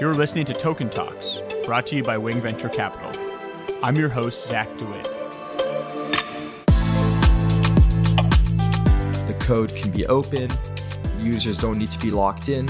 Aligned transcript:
You're 0.00 0.14
listening 0.14 0.44
to 0.44 0.54
Token 0.54 0.88
Talks, 0.88 1.40
brought 1.64 1.84
to 1.86 1.96
you 1.96 2.04
by 2.04 2.18
Wing 2.18 2.40
Venture 2.40 2.68
Capital. 2.68 3.10
I'm 3.82 3.96
your 3.96 4.08
host, 4.08 4.46
Zach 4.46 4.68
DeWitt. 4.78 5.02
The 9.26 9.36
code 9.40 9.74
can 9.74 9.90
be 9.90 10.06
open, 10.06 10.52
users 11.18 11.56
don't 11.56 11.78
need 11.78 11.90
to 11.90 11.98
be 11.98 12.12
locked 12.12 12.48
in, 12.48 12.68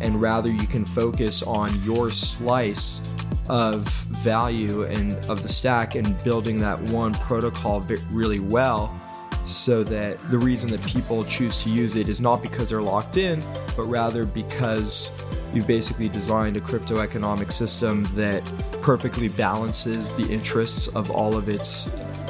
and 0.00 0.22
rather 0.22 0.48
you 0.48 0.66
can 0.66 0.86
focus 0.86 1.42
on 1.42 1.82
your 1.82 2.08
slice 2.08 3.06
of 3.50 3.86
value 3.86 4.84
and 4.84 5.22
of 5.26 5.42
the 5.42 5.50
stack 5.50 5.96
and 5.96 6.24
building 6.24 6.58
that 6.60 6.80
one 6.84 7.12
protocol 7.12 7.80
really 8.10 8.40
well 8.40 8.98
so 9.44 9.84
that 9.84 10.18
the 10.30 10.38
reason 10.38 10.70
that 10.70 10.80
people 10.86 11.24
choose 11.24 11.62
to 11.62 11.68
use 11.68 11.94
it 11.96 12.08
is 12.08 12.22
not 12.22 12.40
because 12.40 12.70
they're 12.70 12.80
locked 12.80 13.18
in, 13.18 13.42
but 13.76 13.84
rather 13.84 14.24
because 14.24 15.12
you've 15.52 15.66
basically 15.66 16.08
designed 16.08 16.56
a 16.56 16.60
crypto 16.60 17.00
economic 17.00 17.50
system 17.50 18.04
that 18.14 18.44
perfectly 18.82 19.28
balances 19.28 20.14
the 20.14 20.26
interests 20.32 20.88
of 20.88 21.10
all 21.10 21.36
of 21.36 21.48
its 21.48 21.88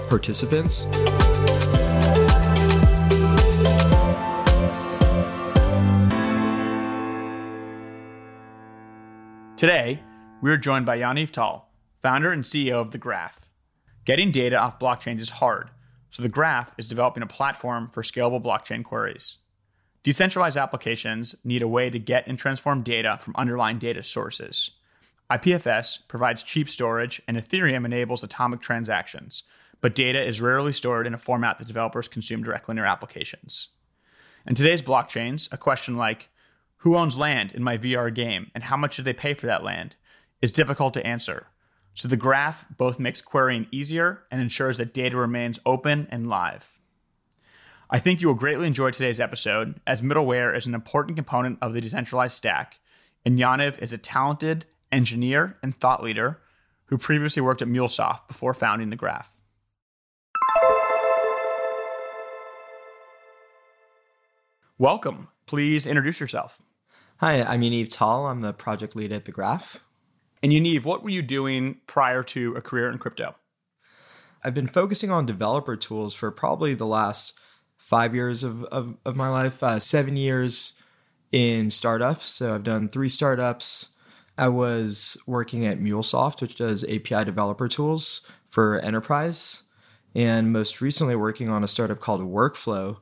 participants. 0.08 0.86
Today, 9.56 10.02
we 10.40 10.50
are 10.50 10.56
joined 10.56 10.86
by 10.86 10.96
Yaniv 10.96 11.32
Tal, 11.32 11.68
founder 12.00 12.32
and 12.32 12.42
CEO 12.42 12.80
of 12.80 12.92
The 12.92 12.98
Graph. 12.98 13.40
Getting 14.06 14.30
data 14.30 14.56
off 14.56 14.78
blockchains 14.78 15.20
is 15.20 15.28
hard, 15.28 15.68
so 16.08 16.22
The 16.22 16.30
Graph 16.30 16.72
is 16.78 16.88
developing 16.88 17.22
a 17.22 17.26
platform 17.26 17.90
for 17.90 18.02
scalable 18.02 18.42
blockchain 18.42 18.82
queries. 18.82 19.36
Decentralized 20.02 20.56
applications 20.56 21.36
need 21.44 21.60
a 21.60 21.68
way 21.68 21.90
to 21.90 21.98
get 21.98 22.26
and 22.26 22.38
transform 22.38 22.82
data 22.82 23.18
from 23.20 23.36
underlying 23.36 23.78
data 23.78 24.02
sources. 24.02 24.70
IPFS 25.30 26.08
provides 26.08 26.42
cheap 26.42 26.68
storage, 26.68 27.20
and 27.28 27.36
Ethereum 27.36 27.84
enables 27.84 28.24
atomic 28.24 28.60
transactions, 28.60 29.42
but 29.80 29.94
data 29.94 30.20
is 30.20 30.40
rarely 30.40 30.72
stored 30.72 31.06
in 31.06 31.14
a 31.14 31.18
format 31.18 31.58
that 31.58 31.68
developers 31.68 32.08
consume 32.08 32.42
directly 32.42 32.72
in 32.72 32.76
their 32.76 32.86
applications. 32.86 33.68
In 34.46 34.54
today's 34.54 34.82
blockchains, 34.82 35.52
a 35.52 35.58
question 35.58 35.96
like, 35.96 36.30
who 36.78 36.96
owns 36.96 37.18
land 37.18 37.52
in 37.52 37.62
my 37.62 37.76
VR 37.76 38.12
game 38.12 38.50
and 38.54 38.64
how 38.64 38.76
much 38.76 38.96
do 38.96 39.02
they 39.02 39.12
pay 39.12 39.34
for 39.34 39.46
that 39.46 39.62
land, 39.62 39.96
is 40.40 40.50
difficult 40.50 40.94
to 40.94 41.06
answer. 41.06 41.46
So 41.92 42.08
the 42.08 42.16
graph 42.16 42.64
both 42.76 42.98
makes 42.98 43.20
querying 43.20 43.66
easier 43.70 44.22
and 44.30 44.40
ensures 44.40 44.78
that 44.78 44.94
data 44.94 45.16
remains 45.16 45.58
open 45.66 46.08
and 46.10 46.28
live. 46.28 46.79
I 47.92 47.98
think 47.98 48.20
you 48.20 48.28
will 48.28 48.36
greatly 48.36 48.68
enjoy 48.68 48.92
today's 48.92 49.18
episode, 49.18 49.80
as 49.84 50.00
middleware 50.00 50.56
is 50.56 50.64
an 50.68 50.76
important 50.76 51.16
component 51.16 51.58
of 51.60 51.74
the 51.74 51.80
decentralized 51.80 52.36
stack, 52.36 52.78
and 53.24 53.36
Yaniv 53.36 53.80
is 53.80 53.92
a 53.92 53.98
talented 53.98 54.64
engineer 54.92 55.56
and 55.60 55.74
thought 55.74 56.00
leader 56.00 56.38
who 56.84 56.96
previously 56.96 57.42
worked 57.42 57.62
at 57.62 57.66
MuleSoft 57.66 58.28
before 58.28 58.54
founding 58.54 58.90
the 58.90 58.96
Graph. 58.96 59.32
Welcome. 64.78 65.26
Please 65.46 65.84
introduce 65.84 66.20
yourself. 66.20 66.62
Hi, 67.16 67.42
I'm 67.42 67.62
Yaniv 67.62 67.88
Tal. 67.90 68.28
I'm 68.28 68.40
the 68.40 68.52
project 68.52 68.94
lead 68.94 69.10
at 69.10 69.24
The 69.24 69.32
Graph. 69.32 69.80
And 70.44 70.52
Yaniv, 70.52 70.84
what 70.84 71.02
were 71.02 71.10
you 71.10 71.22
doing 71.22 71.80
prior 71.88 72.22
to 72.22 72.54
a 72.54 72.60
career 72.60 72.88
in 72.88 72.98
crypto? 72.98 73.34
I've 74.44 74.54
been 74.54 74.68
focusing 74.68 75.10
on 75.10 75.26
developer 75.26 75.74
tools 75.74 76.14
for 76.14 76.30
probably 76.30 76.74
the 76.74 76.86
last 76.86 77.32
five 77.90 78.14
years 78.14 78.44
of, 78.44 78.62
of, 78.66 78.94
of 79.04 79.16
my 79.16 79.28
life, 79.28 79.64
uh, 79.64 79.80
seven 79.80 80.14
years 80.14 80.80
in 81.32 81.68
startups. 81.70 82.28
So 82.28 82.54
I've 82.54 82.62
done 82.62 82.88
three 82.88 83.08
startups. 83.08 83.88
I 84.38 84.46
was 84.46 85.20
working 85.26 85.66
at 85.66 85.80
MuleSoft, 85.80 86.40
which 86.40 86.54
does 86.54 86.84
API 86.84 87.24
developer 87.24 87.66
tools 87.66 88.24
for 88.46 88.78
enterprise. 88.78 89.64
And 90.14 90.52
most 90.52 90.80
recently, 90.80 91.16
working 91.16 91.50
on 91.50 91.64
a 91.64 91.68
startup 91.68 91.98
called 91.98 92.22
Workflow, 92.22 92.98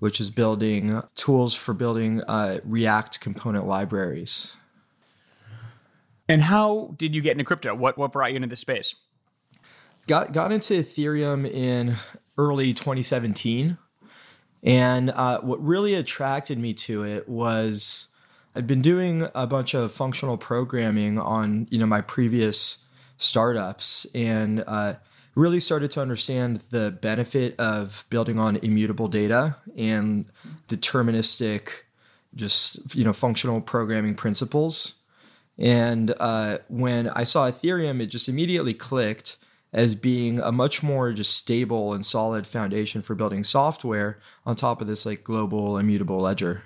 which 0.00 0.20
is 0.20 0.28
building 0.28 1.00
tools 1.14 1.54
for 1.54 1.72
building 1.72 2.20
uh, 2.22 2.58
React 2.64 3.20
component 3.20 3.68
libraries. 3.68 4.56
And 6.28 6.42
how 6.42 6.94
did 6.96 7.14
you 7.14 7.20
get 7.20 7.32
into 7.32 7.44
crypto? 7.44 7.76
What 7.76 7.96
what 7.96 8.12
brought 8.12 8.30
you 8.30 8.36
into 8.36 8.48
this 8.48 8.60
space? 8.60 8.96
Got 10.08 10.32
got 10.32 10.50
into 10.50 10.74
Ethereum 10.74 11.48
in 11.48 11.94
early 12.36 12.74
2017. 12.74 13.78
And 14.62 15.10
uh, 15.10 15.40
what 15.40 15.64
really 15.64 15.94
attracted 15.94 16.58
me 16.58 16.72
to 16.74 17.04
it 17.04 17.28
was 17.28 18.08
I'd 18.54 18.66
been 18.66 18.82
doing 18.82 19.28
a 19.34 19.46
bunch 19.46 19.74
of 19.74 19.92
functional 19.92 20.36
programming 20.36 21.18
on 21.18 21.66
you 21.70 21.78
know 21.78 21.86
my 21.86 22.00
previous 22.00 22.78
startups 23.16 24.06
and 24.14 24.62
uh, 24.66 24.94
really 25.34 25.60
started 25.60 25.90
to 25.92 26.00
understand 26.00 26.62
the 26.70 26.90
benefit 26.90 27.58
of 27.58 28.04
building 28.10 28.38
on 28.38 28.56
immutable 28.56 29.08
data 29.08 29.56
and 29.76 30.26
deterministic 30.68 31.80
just 32.34 32.94
you 32.94 33.04
know 33.04 33.12
functional 33.12 33.60
programming 33.60 34.14
principles. 34.14 34.94
And 35.58 36.14
uh, 36.18 36.58
when 36.68 37.08
i 37.10 37.24
saw 37.24 37.50
ethereum 37.50 38.00
it 38.00 38.06
just 38.06 38.28
immediately 38.28 38.74
clicked 38.74 39.36
as 39.72 39.94
being 39.94 40.38
a 40.40 40.52
much 40.52 40.82
more 40.82 41.12
just 41.12 41.34
stable 41.34 41.94
and 41.94 42.04
solid 42.04 42.46
foundation 42.46 43.02
for 43.02 43.14
building 43.14 43.42
software 43.42 44.18
on 44.44 44.54
top 44.54 44.80
of 44.80 44.86
this 44.86 45.06
like 45.06 45.24
global 45.24 45.78
immutable 45.78 46.18
ledger. 46.18 46.62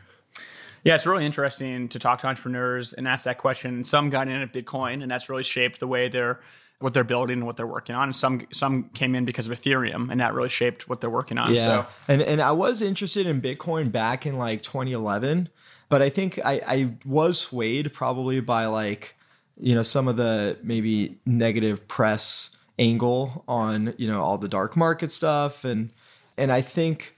Yeah, 0.82 0.94
it's 0.94 1.06
really 1.06 1.26
interesting 1.26 1.88
to 1.88 1.98
talk 1.98 2.20
to 2.20 2.28
entrepreneurs 2.28 2.92
and 2.92 3.08
ask 3.08 3.24
that 3.24 3.38
question. 3.38 3.82
Some 3.82 4.08
got 4.08 4.28
in 4.28 4.40
at 4.40 4.52
Bitcoin, 4.52 5.02
and 5.02 5.10
that's 5.10 5.28
really 5.28 5.42
shaped 5.42 5.80
the 5.80 5.86
way 5.86 6.08
they're 6.08 6.40
what 6.78 6.94
they're 6.94 7.04
building 7.04 7.38
and 7.38 7.46
what 7.46 7.56
they're 7.56 7.66
working 7.66 7.96
on. 7.96 8.04
And 8.04 8.16
some 8.16 8.46
some 8.52 8.90
came 8.90 9.14
in 9.14 9.24
because 9.24 9.48
of 9.48 9.58
Ethereum, 9.58 10.10
and 10.10 10.20
that 10.20 10.34
really 10.34 10.48
shaped 10.48 10.88
what 10.88 11.00
they're 11.00 11.10
working 11.10 11.38
on. 11.38 11.54
Yeah, 11.54 11.60
so. 11.60 11.86
and 12.08 12.22
and 12.22 12.40
I 12.40 12.52
was 12.52 12.82
interested 12.82 13.26
in 13.26 13.40
Bitcoin 13.40 13.90
back 13.90 14.26
in 14.26 14.38
like 14.38 14.62
2011, 14.62 15.48
but 15.88 16.02
I 16.02 16.08
think 16.08 16.38
I 16.44 16.60
I 16.66 16.92
was 17.04 17.40
swayed 17.40 17.92
probably 17.92 18.40
by 18.40 18.66
like 18.66 19.16
you 19.58 19.74
know 19.74 19.82
some 19.82 20.06
of 20.06 20.16
the 20.16 20.58
maybe 20.62 21.18
negative 21.26 21.88
press 21.88 22.55
angle 22.78 23.44
on 23.48 23.94
you 23.96 24.06
know 24.06 24.20
all 24.20 24.38
the 24.38 24.48
dark 24.48 24.76
market 24.76 25.10
stuff 25.10 25.64
and 25.64 25.90
and 26.36 26.52
I 26.52 26.60
think 26.60 27.16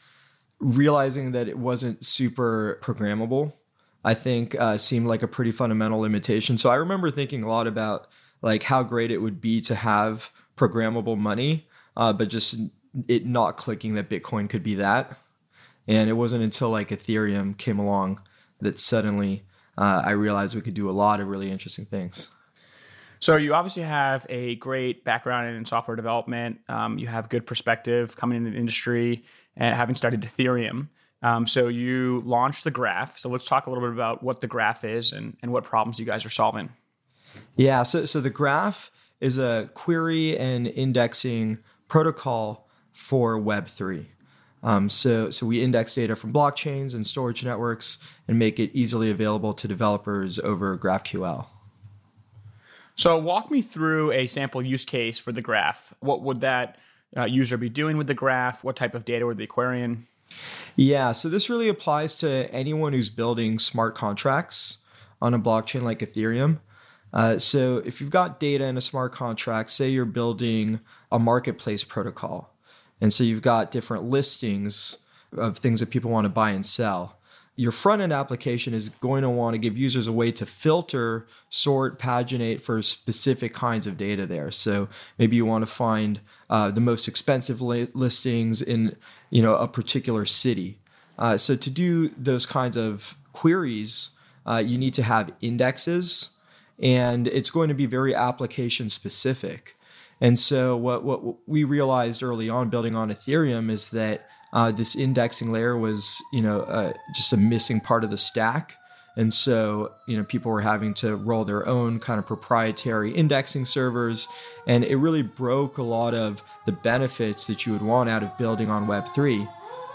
realizing 0.60 1.32
that 1.32 1.48
it 1.48 1.58
wasn't 1.58 2.04
super 2.04 2.78
programmable 2.82 3.52
I 4.04 4.14
think 4.14 4.58
uh, 4.58 4.78
seemed 4.78 5.06
like 5.06 5.22
a 5.22 5.28
pretty 5.28 5.52
fundamental 5.52 6.00
limitation. 6.00 6.56
So 6.56 6.70
I 6.70 6.76
remember 6.76 7.10
thinking 7.10 7.42
a 7.42 7.48
lot 7.48 7.66
about 7.66 8.08
like 8.40 8.62
how 8.62 8.82
great 8.82 9.10
it 9.10 9.18
would 9.18 9.40
be 9.40 9.60
to 9.62 9.74
have 9.74 10.30
programmable 10.56 11.18
money, 11.18 11.68
uh, 11.96 12.12
but 12.12 12.28
just 12.28 12.58
it 13.06 13.26
not 13.26 13.56
clicking 13.56 13.94
that 13.94 14.08
Bitcoin 14.08 14.48
could 14.48 14.62
be 14.62 14.76
that. 14.76 15.18
And 15.86 16.08
it 16.08 16.14
wasn't 16.14 16.44
until 16.44 16.70
like 16.70 16.88
Ethereum 16.88 17.56
came 17.56 17.78
along 17.78 18.22
that 18.60 18.78
suddenly 18.78 19.44
uh, 19.76 20.02
I 20.04 20.10
realized 20.10 20.54
we 20.54 20.60
could 20.60 20.74
do 20.74 20.88
a 20.88 20.92
lot 20.92 21.20
of 21.20 21.28
really 21.28 21.50
interesting 21.50 21.84
things. 21.84 22.28
So 23.20 23.36
you 23.36 23.54
obviously 23.54 23.82
have 23.82 24.26
a 24.28 24.56
great 24.56 25.04
background 25.04 25.54
in 25.56 25.64
software 25.64 25.96
development. 25.96 26.60
Um, 26.68 26.98
you 26.98 27.06
have 27.06 27.28
good 27.28 27.46
perspective 27.46 28.16
coming 28.16 28.38
into 28.38 28.50
the 28.50 28.56
industry 28.56 29.24
and 29.56 29.74
having 29.74 29.94
studied 29.94 30.20
Ethereum. 30.20 30.88
Um, 31.22 31.46
so 31.46 31.68
you 31.68 32.22
launched 32.24 32.64
the 32.64 32.70
Graph. 32.70 33.18
So 33.18 33.28
let's 33.28 33.44
talk 33.44 33.66
a 33.66 33.70
little 33.70 33.84
bit 33.84 33.92
about 33.92 34.22
what 34.22 34.40
the 34.40 34.46
Graph 34.46 34.84
is 34.84 35.12
and, 35.12 35.36
and 35.42 35.52
what 35.52 35.64
problems 35.64 35.98
you 35.98 36.06
guys 36.06 36.24
are 36.24 36.30
solving. 36.30 36.70
Yeah. 37.56 37.82
So 37.82 38.04
so 38.04 38.20
the 38.20 38.30
Graph 38.30 38.90
is 39.20 39.36
a 39.36 39.68
query 39.74 40.38
and 40.38 40.68
indexing 40.68 41.58
protocol 41.88 42.68
for 42.92 43.36
Web 43.36 43.66
three. 43.66 44.10
Um, 44.62 44.88
so, 44.88 45.30
so 45.30 45.46
we 45.46 45.62
index 45.62 45.94
data 45.94 46.16
from 46.16 46.32
blockchains 46.32 46.92
and 46.92 47.06
storage 47.06 47.44
networks 47.44 47.98
and 48.26 48.38
make 48.38 48.58
it 48.58 48.70
easily 48.72 49.10
available 49.10 49.54
to 49.54 49.68
developers 49.68 50.38
over 50.40 50.76
GraphQL. 50.76 51.46
So, 52.98 53.16
walk 53.16 53.48
me 53.48 53.62
through 53.62 54.10
a 54.10 54.26
sample 54.26 54.60
use 54.60 54.84
case 54.84 55.20
for 55.20 55.30
the 55.30 55.40
graph. 55.40 55.94
What 56.00 56.22
would 56.22 56.40
that 56.40 56.78
uh, 57.16 57.26
user 57.26 57.56
be 57.56 57.68
doing 57.68 57.96
with 57.96 58.08
the 58.08 58.14
graph? 58.14 58.64
What 58.64 58.74
type 58.74 58.96
of 58.96 59.04
data 59.04 59.24
would 59.24 59.38
the 59.38 59.44
Aquarian? 59.44 60.08
Yeah, 60.74 61.12
so 61.12 61.28
this 61.28 61.48
really 61.48 61.68
applies 61.68 62.16
to 62.16 62.52
anyone 62.52 62.92
who's 62.92 63.08
building 63.08 63.60
smart 63.60 63.94
contracts 63.94 64.78
on 65.22 65.32
a 65.32 65.38
blockchain 65.38 65.82
like 65.82 66.00
Ethereum. 66.00 66.58
Uh, 67.12 67.38
so, 67.38 67.78
if 67.86 68.00
you've 68.00 68.10
got 68.10 68.40
data 68.40 68.64
in 68.64 68.76
a 68.76 68.80
smart 68.80 69.12
contract, 69.12 69.70
say 69.70 69.88
you're 69.88 70.04
building 70.04 70.80
a 71.12 71.20
marketplace 71.20 71.84
protocol, 71.84 72.52
and 73.00 73.12
so 73.12 73.22
you've 73.22 73.42
got 73.42 73.70
different 73.70 74.10
listings 74.10 74.98
of 75.36 75.58
things 75.58 75.78
that 75.78 75.90
people 75.90 76.10
want 76.10 76.24
to 76.24 76.30
buy 76.30 76.50
and 76.50 76.66
sell 76.66 77.17
your 77.58 77.72
front 77.72 78.00
end 78.00 78.12
application 78.12 78.72
is 78.72 78.88
going 78.88 79.22
to 79.22 79.28
want 79.28 79.52
to 79.52 79.58
give 79.58 79.76
users 79.76 80.06
a 80.06 80.12
way 80.12 80.30
to 80.30 80.46
filter, 80.46 81.26
sort, 81.48 81.98
paginate 81.98 82.60
for 82.60 82.80
specific 82.82 83.52
kinds 83.52 83.84
of 83.84 83.96
data 83.96 84.26
there. 84.26 84.52
So 84.52 84.88
maybe 85.18 85.34
you 85.34 85.44
want 85.44 85.62
to 85.62 85.66
find 85.66 86.20
uh, 86.48 86.70
the 86.70 86.80
most 86.80 87.08
expensive 87.08 87.60
li- 87.60 87.88
listings 87.94 88.62
in 88.62 88.94
you 89.30 89.42
know 89.42 89.56
a 89.56 89.66
particular 89.66 90.24
city. 90.24 90.78
Uh, 91.18 91.36
so 91.36 91.56
to 91.56 91.68
do 91.68 92.10
those 92.10 92.46
kinds 92.46 92.76
of 92.76 93.16
queries, 93.32 94.10
uh, 94.46 94.62
you 94.64 94.78
need 94.78 94.94
to 94.94 95.02
have 95.02 95.32
indexes. 95.40 96.38
and 96.80 97.26
it's 97.26 97.50
going 97.50 97.68
to 97.68 97.74
be 97.74 97.86
very 97.86 98.14
application 98.14 98.88
specific. 98.88 99.76
And 100.20 100.38
so, 100.38 100.76
what, 100.76 101.02
what 101.02 101.48
we 101.48 101.64
realized 101.64 102.22
early 102.22 102.48
on 102.48 102.70
building 102.70 102.94
on 102.94 103.10
Ethereum 103.10 103.68
is 103.68 103.90
that 103.90 104.27
uh, 104.52 104.72
this 104.72 104.96
indexing 104.96 105.52
layer 105.52 105.76
was, 105.76 106.22
you 106.32 106.42
know, 106.42 106.60
uh, 106.60 106.92
just 107.14 107.32
a 107.32 107.36
missing 107.36 107.80
part 107.80 108.04
of 108.04 108.10
the 108.10 108.18
stack. 108.18 108.76
And 109.16 109.34
so, 109.34 109.92
you 110.06 110.16
know, 110.16 110.22
people 110.22 110.52
were 110.52 110.60
having 110.60 110.94
to 110.94 111.16
roll 111.16 111.44
their 111.44 111.66
own 111.66 111.98
kind 111.98 112.20
of 112.20 112.26
proprietary 112.26 113.10
indexing 113.10 113.66
servers. 113.66 114.28
And 114.66 114.84
it 114.84 114.96
really 114.96 115.22
broke 115.22 115.76
a 115.76 115.82
lot 115.82 116.14
of 116.14 116.42
the 116.66 116.72
benefits 116.72 117.46
that 117.48 117.66
you 117.66 117.72
would 117.72 117.82
want 117.82 118.08
out 118.08 118.22
of 118.22 118.38
building 118.38 118.70
on 118.70 118.86
Web3. 118.86 119.48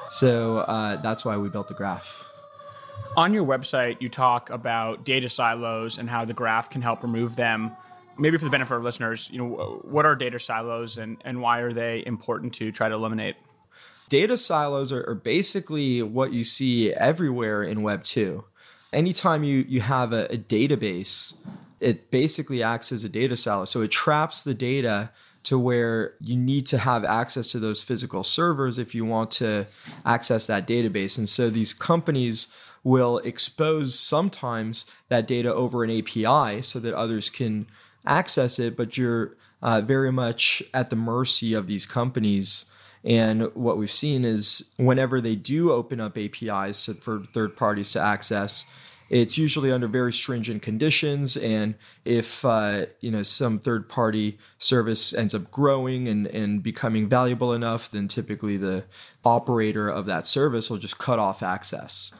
So 0.10 0.60
uh, 0.60 0.98
that's 0.98 1.24
why 1.24 1.38
we 1.38 1.48
built 1.48 1.70
the 1.70 1.74
graph. 1.74 2.24
On 3.16 3.34
your 3.34 3.46
website, 3.46 4.02
you 4.02 4.10
talk 4.10 4.50
about 4.50 5.06
data 5.06 5.30
silos 5.30 5.98
and 5.98 6.10
how 6.10 6.26
the 6.26 6.34
graph 6.34 6.70
can 6.70 6.82
help 6.82 7.02
remove 7.02 7.36
them. 7.38 7.72
Maybe 8.18 8.38
for 8.38 8.44
the 8.44 8.52
benefit 8.52 8.76
of 8.76 8.84
listeners, 8.84 9.30
you 9.32 9.38
know, 9.38 9.82
what 9.84 10.06
are 10.06 10.16
data 10.16 10.40
silos 10.40 10.98
and, 10.98 11.18
and 11.24 11.42
why 11.42 11.60
are 11.60 11.72
they 11.72 12.04
important 12.06 12.54
to 12.56 12.72
try 12.72 12.90
to 12.90 12.96
eliminate? 12.96 13.38
Data 14.10 14.38
silos 14.38 14.92
are, 14.92 15.08
are 15.10 15.16
basically 15.16 16.02
what 16.04 16.34
you 16.34 16.44
see 16.44 16.94
everywhere 16.94 17.64
in 17.64 17.82
Web 17.82 18.04
2. 18.04 18.44
Anytime 18.92 19.44
you, 19.44 19.66
you 19.68 19.82
have 19.82 20.14
a, 20.14 20.26
a 20.26 20.38
database, 20.38 21.38
it 21.80 22.12
basically 22.12 22.62
acts 22.62 22.92
as 22.92 23.04
a 23.04 23.10
data 23.10 23.36
silo. 23.36 23.66
So 23.66 23.82
it 23.82 23.92
traps 23.92 24.44
the 24.44 24.54
data 24.54 25.12
to 25.44 25.60
where 25.60 26.14
you 26.22 26.38
need 26.38 26.66
to 26.68 26.78
have 26.78 27.04
access 27.04 27.52
to 27.52 27.60
those 27.60 27.82
physical 27.82 28.24
servers 28.24 28.78
if 28.78 28.96
you 28.96 29.04
want 29.04 29.30
to 29.32 29.68
access 30.06 30.46
that 30.46 30.66
database. 30.66 31.18
And 31.18 31.28
so 31.28 31.50
these 31.50 31.74
companies 31.74 32.54
will 32.84 33.20
expose 33.20 33.98
sometimes 33.98 34.86
that 35.10 35.28
data 35.28 35.54
over 35.54 35.84
an 35.84 35.92
API 35.92 36.62
so 36.62 36.80
that 36.80 36.94
others 36.94 37.30
can 37.30 37.68
access 38.06 38.60
it, 38.60 38.76
but 38.76 38.98
you're 38.98 39.36
uh, 39.62 39.82
very 39.82 40.12
much 40.12 40.62
at 40.74 40.90
the 40.90 40.96
mercy 40.96 41.54
of 41.54 41.68
these 41.68 41.86
companies. 41.86 42.72
And 43.04 43.54
what 43.54 43.78
we've 43.78 43.92
seen 43.92 44.24
is 44.24 44.72
whenever 44.78 45.20
they 45.20 45.36
do 45.36 45.72
open 45.72 46.00
up 46.00 46.18
APIs 46.18 46.90
for 47.02 47.20
third 47.20 47.56
parties 47.56 47.92
to 47.92 48.00
access, 48.00 48.66
it's 49.10 49.38
usually 49.38 49.72
under 49.72 49.88
very 49.88 50.14
stringent 50.14 50.62
conditions, 50.62 51.38
and 51.38 51.76
if 52.06 52.44
uh, 52.44 52.88
you 53.00 53.12
know 53.12 53.22
some 53.22 53.60
third 53.60 53.88
party 53.88 54.40
service 54.58 55.14
ends 55.14 55.36
up 55.36 55.52
growing 55.52 56.08
and, 56.08 56.26
and 56.28 56.64
becoming 56.64 57.08
valuable 57.08 57.54
enough, 57.54 57.92
then 57.92 58.08
typically 58.08 58.58
the 58.58 58.86
operator 59.24 59.90
of 59.90 60.06
that 60.06 60.26
service 60.26 60.70
will 60.70 60.78
just 60.78 60.98
cut 60.98 61.20
off 61.20 61.44
access. 61.44 62.12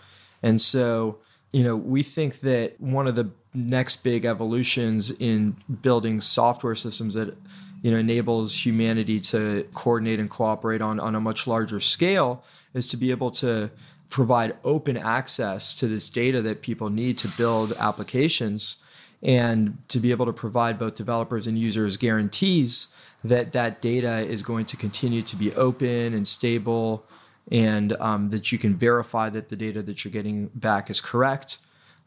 And 0.44 0.60
so, 0.60 1.20
you 1.52 1.64
know, 1.64 1.76
we 1.76 2.04
think 2.04 2.42
that 2.42 2.80
one 2.80 3.08
of 3.08 3.16
the 3.16 3.32
next 3.54 4.04
big 4.04 4.26
evolutions 4.26 5.10
in 5.10 5.56
building 5.82 6.20
software 6.20 6.76
systems 6.76 7.14
that 7.14 7.36
you 7.84 7.92
know 7.92 7.98
enables 7.98 8.66
humanity 8.66 9.20
to 9.20 9.68
coordinate 9.76 10.20
and 10.20 10.32
cooperate 10.32 10.82
on 10.82 11.00
on 11.00 11.14
a 11.14 11.22
much 11.22 11.46
larger 11.46 11.80
scale 11.80 12.44
is 12.74 12.90
to 12.90 12.98
be 12.98 13.12
able 13.12 13.30
to 13.30 13.70
provide 14.10 14.56
open 14.64 14.98
access 14.98 15.76
to 15.76 15.88
this 15.88 16.10
data 16.10 16.42
that 16.42 16.62
people 16.62 16.90
need 16.90 17.18
to 17.18 17.28
build 17.30 17.74
applications 17.74 18.78
and 19.22 19.78
to 19.88 20.00
be 20.00 20.12
able 20.12 20.26
to 20.26 20.34
provide 20.34 20.80
both 20.80 20.96
developers 20.96 21.46
and 21.46 21.58
users 21.60 21.98
guarantees 21.98 22.94
that 23.24 23.54
that 23.54 23.82
data 23.82 24.20
is 24.20 24.42
going 24.42 24.66
to 24.66 24.78
continue 24.78 25.22
to 25.22 25.36
be 25.36 25.54
open 25.56 26.14
and 26.14 26.28
stable 26.28 27.06
and 27.52 27.94
um, 28.00 28.30
that 28.30 28.52
you 28.52 28.58
can 28.58 28.76
verify 28.76 29.30
that 29.30 29.50
the 29.50 29.56
data 29.56 29.82
that 29.82 30.04
you're 30.04 30.12
getting 30.12 30.48
back 30.56 30.90
is 30.90 31.02
correct. 31.02 31.58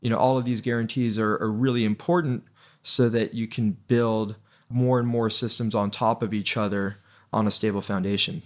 You 0.00 0.10
know 0.10 0.18
all 0.18 0.38
of 0.38 0.44
these 0.44 0.60
guarantees 0.60 1.18
are, 1.18 1.34
are 1.38 1.50
really 1.50 1.84
important 1.84 2.44
so 2.82 3.08
that 3.08 3.34
you 3.34 3.46
can 3.46 3.76
build 3.88 4.36
more 4.68 4.98
and 4.98 5.08
more 5.08 5.30
systems 5.30 5.74
on 5.74 5.90
top 5.90 6.22
of 6.22 6.34
each 6.34 6.56
other 6.56 6.98
on 7.32 7.46
a 7.46 7.50
stable 7.50 7.80
foundation 7.80 8.42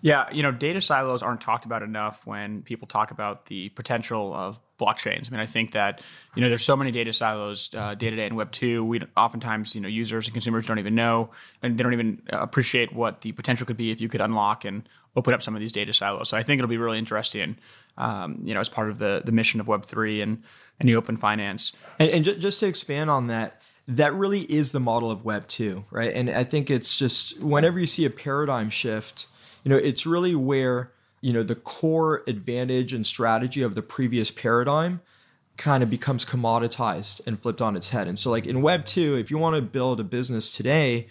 yeah, 0.00 0.30
you 0.30 0.42
know, 0.42 0.52
data 0.52 0.80
silos 0.80 1.22
aren't 1.22 1.40
talked 1.40 1.64
about 1.64 1.82
enough 1.82 2.24
when 2.24 2.62
people 2.62 2.86
talk 2.86 3.10
about 3.10 3.46
the 3.46 3.68
potential 3.70 4.32
of 4.32 4.60
blockchains. 4.78 5.28
I 5.28 5.30
mean, 5.32 5.40
I 5.40 5.46
think 5.46 5.72
that 5.72 6.00
you 6.36 6.42
know 6.42 6.48
there's 6.48 6.64
so 6.64 6.76
many 6.76 6.92
data 6.92 7.12
silos 7.12 7.74
uh, 7.74 7.94
day 7.94 8.10
to 8.10 8.16
day 8.16 8.26
in 8.26 8.36
Web 8.36 8.52
two. 8.52 8.84
We 8.84 9.00
oftentimes 9.16 9.74
you 9.74 9.80
know 9.80 9.88
users 9.88 10.26
and 10.26 10.34
consumers 10.34 10.66
don't 10.66 10.78
even 10.78 10.94
know, 10.94 11.30
and 11.62 11.76
they 11.76 11.82
don't 11.82 11.92
even 11.92 12.22
appreciate 12.28 12.92
what 12.92 13.22
the 13.22 13.32
potential 13.32 13.66
could 13.66 13.76
be 13.76 13.90
if 13.90 14.00
you 14.00 14.08
could 14.08 14.20
unlock 14.20 14.64
and 14.64 14.88
open 15.16 15.34
up 15.34 15.42
some 15.42 15.54
of 15.56 15.60
these 15.60 15.72
data 15.72 15.92
silos. 15.92 16.28
So 16.28 16.36
I 16.36 16.44
think 16.44 16.60
it'll 16.60 16.68
be 16.68 16.78
really 16.78 16.98
interesting. 16.98 17.56
Um, 17.96 18.40
you 18.44 18.54
know, 18.54 18.60
as 18.60 18.68
part 18.68 18.90
of 18.90 18.98
the 18.98 19.22
the 19.24 19.32
mission 19.32 19.58
of 19.58 19.66
Web 19.66 19.84
three 19.84 20.20
and 20.20 20.44
and 20.78 20.88
the 20.88 20.94
open 20.94 21.16
finance. 21.16 21.72
And, 21.98 22.10
and 22.10 22.24
just 22.24 22.60
to 22.60 22.66
expand 22.66 23.10
on 23.10 23.26
that, 23.26 23.60
that 23.88 24.14
really 24.14 24.42
is 24.42 24.70
the 24.70 24.80
model 24.80 25.10
of 25.10 25.24
Web 25.24 25.48
two, 25.48 25.84
right? 25.90 26.12
And 26.14 26.30
I 26.30 26.44
think 26.44 26.70
it's 26.70 26.96
just 26.96 27.40
whenever 27.40 27.80
you 27.80 27.86
see 27.86 28.04
a 28.04 28.10
paradigm 28.10 28.70
shift 28.70 29.26
you 29.68 29.74
know, 29.74 29.76
it's 29.76 30.06
really 30.06 30.34
where, 30.34 30.92
you 31.20 31.32
know, 31.32 31.42
the 31.42 31.54
core 31.54 32.22
advantage 32.26 32.94
and 32.94 33.06
strategy 33.06 33.60
of 33.60 33.74
the 33.74 33.82
previous 33.82 34.30
paradigm 34.30 35.00
kind 35.58 35.82
of 35.82 35.90
becomes 35.90 36.24
commoditized 36.24 37.20
and 37.26 37.38
flipped 37.38 37.60
on 37.60 37.76
its 37.76 37.90
head. 37.90 38.06
And 38.06 38.18
so 38.18 38.30
like 38.30 38.46
in 38.46 38.62
web 38.62 38.86
2, 38.86 39.16
if 39.16 39.30
you 39.30 39.36
want 39.36 39.56
to 39.56 39.62
build 39.62 40.00
a 40.00 40.04
business 40.04 40.50
today, 40.50 41.08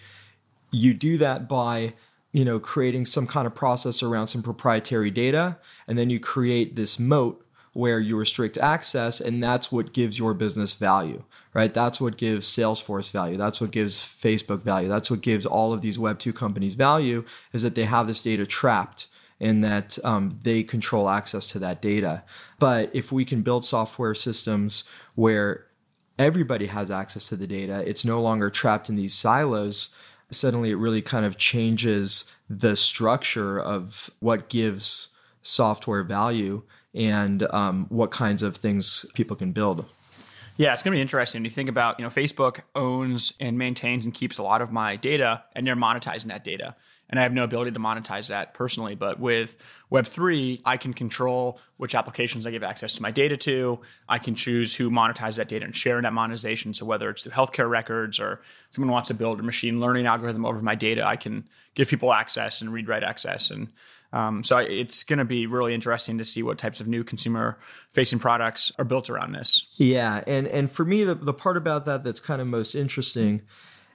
you 0.70 0.92
do 0.92 1.18
that 1.18 1.48
by 1.48 1.94
you 2.32 2.44
know 2.44 2.58
creating 2.58 3.06
some 3.06 3.26
kind 3.26 3.46
of 3.46 3.54
process 3.54 4.02
around 4.02 4.26
some 4.26 4.42
proprietary 4.42 5.10
data 5.10 5.56
and 5.86 5.96
then 5.96 6.10
you 6.10 6.20
create 6.20 6.76
this 6.76 6.98
moat 6.98 7.42
where 7.72 7.98
you 7.98 8.18
restrict 8.18 8.58
access 8.58 9.18
and 9.18 9.42
that's 9.42 9.72
what 9.72 9.94
gives 9.94 10.18
your 10.18 10.34
business 10.34 10.74
value 10.74 11.24
right? 11.54 11.72
That's 11.72 12.00
what 12.00 12.16
gives 12.16 12.48
salesforce 12.48 13.10
value. 13.10 13.36
That's 13.36 13.60
what 13.60 13.70
gives 13.70 13.98
facebook 13.98 14.62
value. 14.62 14.88
That's 14.88 15.10
what 15.10 15.20
gives 15.20 15.46
all 15.46 15.72
of 15.72 15.80
these 15.80 15.98
web 15.98 16.18
2 16.18 16.32
companies 16.32 16.74
value 16.74 17.24
is 17.52 17.62
that 17.62 17.74
they 17.74 17.84
have 17.84 18.06
this 18.06 18.22
data 18.22 18.46
trapped 18.46 19.08
and 19.40 19.62
that 19.62 19.98
um, 20.04 20.40
they 20.42 20.62
control 20.62 21.08
access 21.08 21.46
to 21.48 21.58
that 21.60 21.80
data. 21.80 22.22
But 22.58 22.94
if 22.94 23.12
we 23.12 23.24
can 23.24 23.42
build 23.42 23.64
software 23.64 24.14
systems 24.14 24.84
where 25.14 25.66
everybody 26.18 26.66
has 26.66 26.90
access 26.90 27.28
to 27.28 27.36
the 27.36 27.46
data 27.46 27.88
it's 27.88 28.04
no 28.04 28.20
longer 28.20 28.50
trapped 28.50 28.88
in 28.88 28.96
these 28.96 29.14
silos 29.14 29.94
suddenly 30.30 30.70
it 30.70 30.76
really 30.76 31.00
kind 31.00 31.24
of 31.24 31.36
changes 31.36 32.30
the 32.50 32.76
structure 32.76 33.60
of 33.60 34.10
what 34.20 34.48
gives 34.48 35.16
software 35.42 36.02
value 36.02 36.62
and 36.94 37.42
um, 37.52 37.86
what 37.88 38.10
kinds 38.10 38.42
of 38.42 38.56
things 38.56 39.06
people 39.14 39.36
can 39.36 39.52
build. 39.52 39.84
Yeah, 40.58 40.72
it's 40.72 40.82
going 40.82 40.90
to 40.92 40.96
be 40.96 41.02
interesting. 41.02 41.44
You 41.44 41.52
think 41.52 41.68
about, 41.68 42.00
you 42.00 42.04
know, 42.04 42.10
Facebook 42.10 42.62
owns 42.74 43.32
and 43.38 43.56
maintains 43.56 44.04
and 44.04 44.12
keeps 44.12 44.38
a 44.38 44.42
lot 44.42 44.60
of 44.60 44.72
my 44.72 44.96
data, 44.96 45.44
and 45.54 45.64
they're 45.64 45.76
monetizing 45.76 46.26
that 46.26 46.42
data. 46.42 46.74
And 47.08 47.18
I 47.18 47.22
have 47.22 47.32
no 47.32 47.44
ability 47.44 47.70
to 47.70 47.78
monetize 47.78 48.28
that 48.28 48.54
personally. 48.54 48.96
But 48.96 49.20
with 49.20 49.56
Web3, 49.90 50.60
I 50.64 50.76
can 50.76 50.92
control 50.94 51.60
which 51.76 51.94
applications 51.94 52.44
I 52.44 52.50
give 52.50 52.64
access 52.64 52.96
to 52.96 53.02
my 53.02 53.12
data 53.12 53.36
to. 53.36 53.78
I 54.08 54.18
can 54.18 54.34
choose 54.34 54.74
who 54.74 54.90
monetize 54.90 55.36
that 55.36 55.48
data 55.48 55.64
and 55.64 55.74
share 55.74 56.02
that 56.02 56.12
monetization. 56.12 56.74
So 56.74 56.84
whether 56.84 57.08
it's 57.08 57.22
the 57.22 57.30
healthcare 57.30 57.70
records 57.70 58.18
or 58.18 58.42
someone 58.70 58.92
wants 58.92 59.08
to 59.08 59.14
build 59.14 59.38
a 59.38 59.44
machine 59.44 59.78
learning 59.78 60.06
algorithm 60.06 60.44
over 60.44 60.60
my 60.60 60.74
data, 60.74 61.06
I 61.06 61.14
can 61.14 61.48
give 61.76 61.88
people 61.88 62.12
access 62.12 62.60
and 62.60 62.72
read 62.72 62.88
write 62.88 63.04
access. 63.04 63.50
And 63.50 63.68
um, 64.12 64.42
so 64.42 64.58
it's 64.58 65.04
going 65.04 65.18
to 65.18 65.24
be 65.24 65.46
really 65.46 65.74
interesting 65.74 66.16
to 66.18 66.24
see 66.24 66.42
what 66.42 66.58
types 66.58 66.80
of 66.80 66.86
new 66.86 67.04
consumer 67.04 67.58
facing 67.92 68.18
products 68.18 68.72
are 68.78 68.84
built 68.84 69.10
around 69.10 69.32
this. 69.32 69.66
Yeah, 69.76 70.22
and 70.26 70.46
and 70.46 70.70
for 70.70 70.84
me, 70.84 71.04
the 71.04 71.14
the 71.14 71.34
part 71.34 71.56
about 71.56 71.84
that 71.84 72.04
that's 72.04 72.20
kind 72.20 72.40
of 72.40 72.46
most 72.46 72.74
interesting 72.74 73.42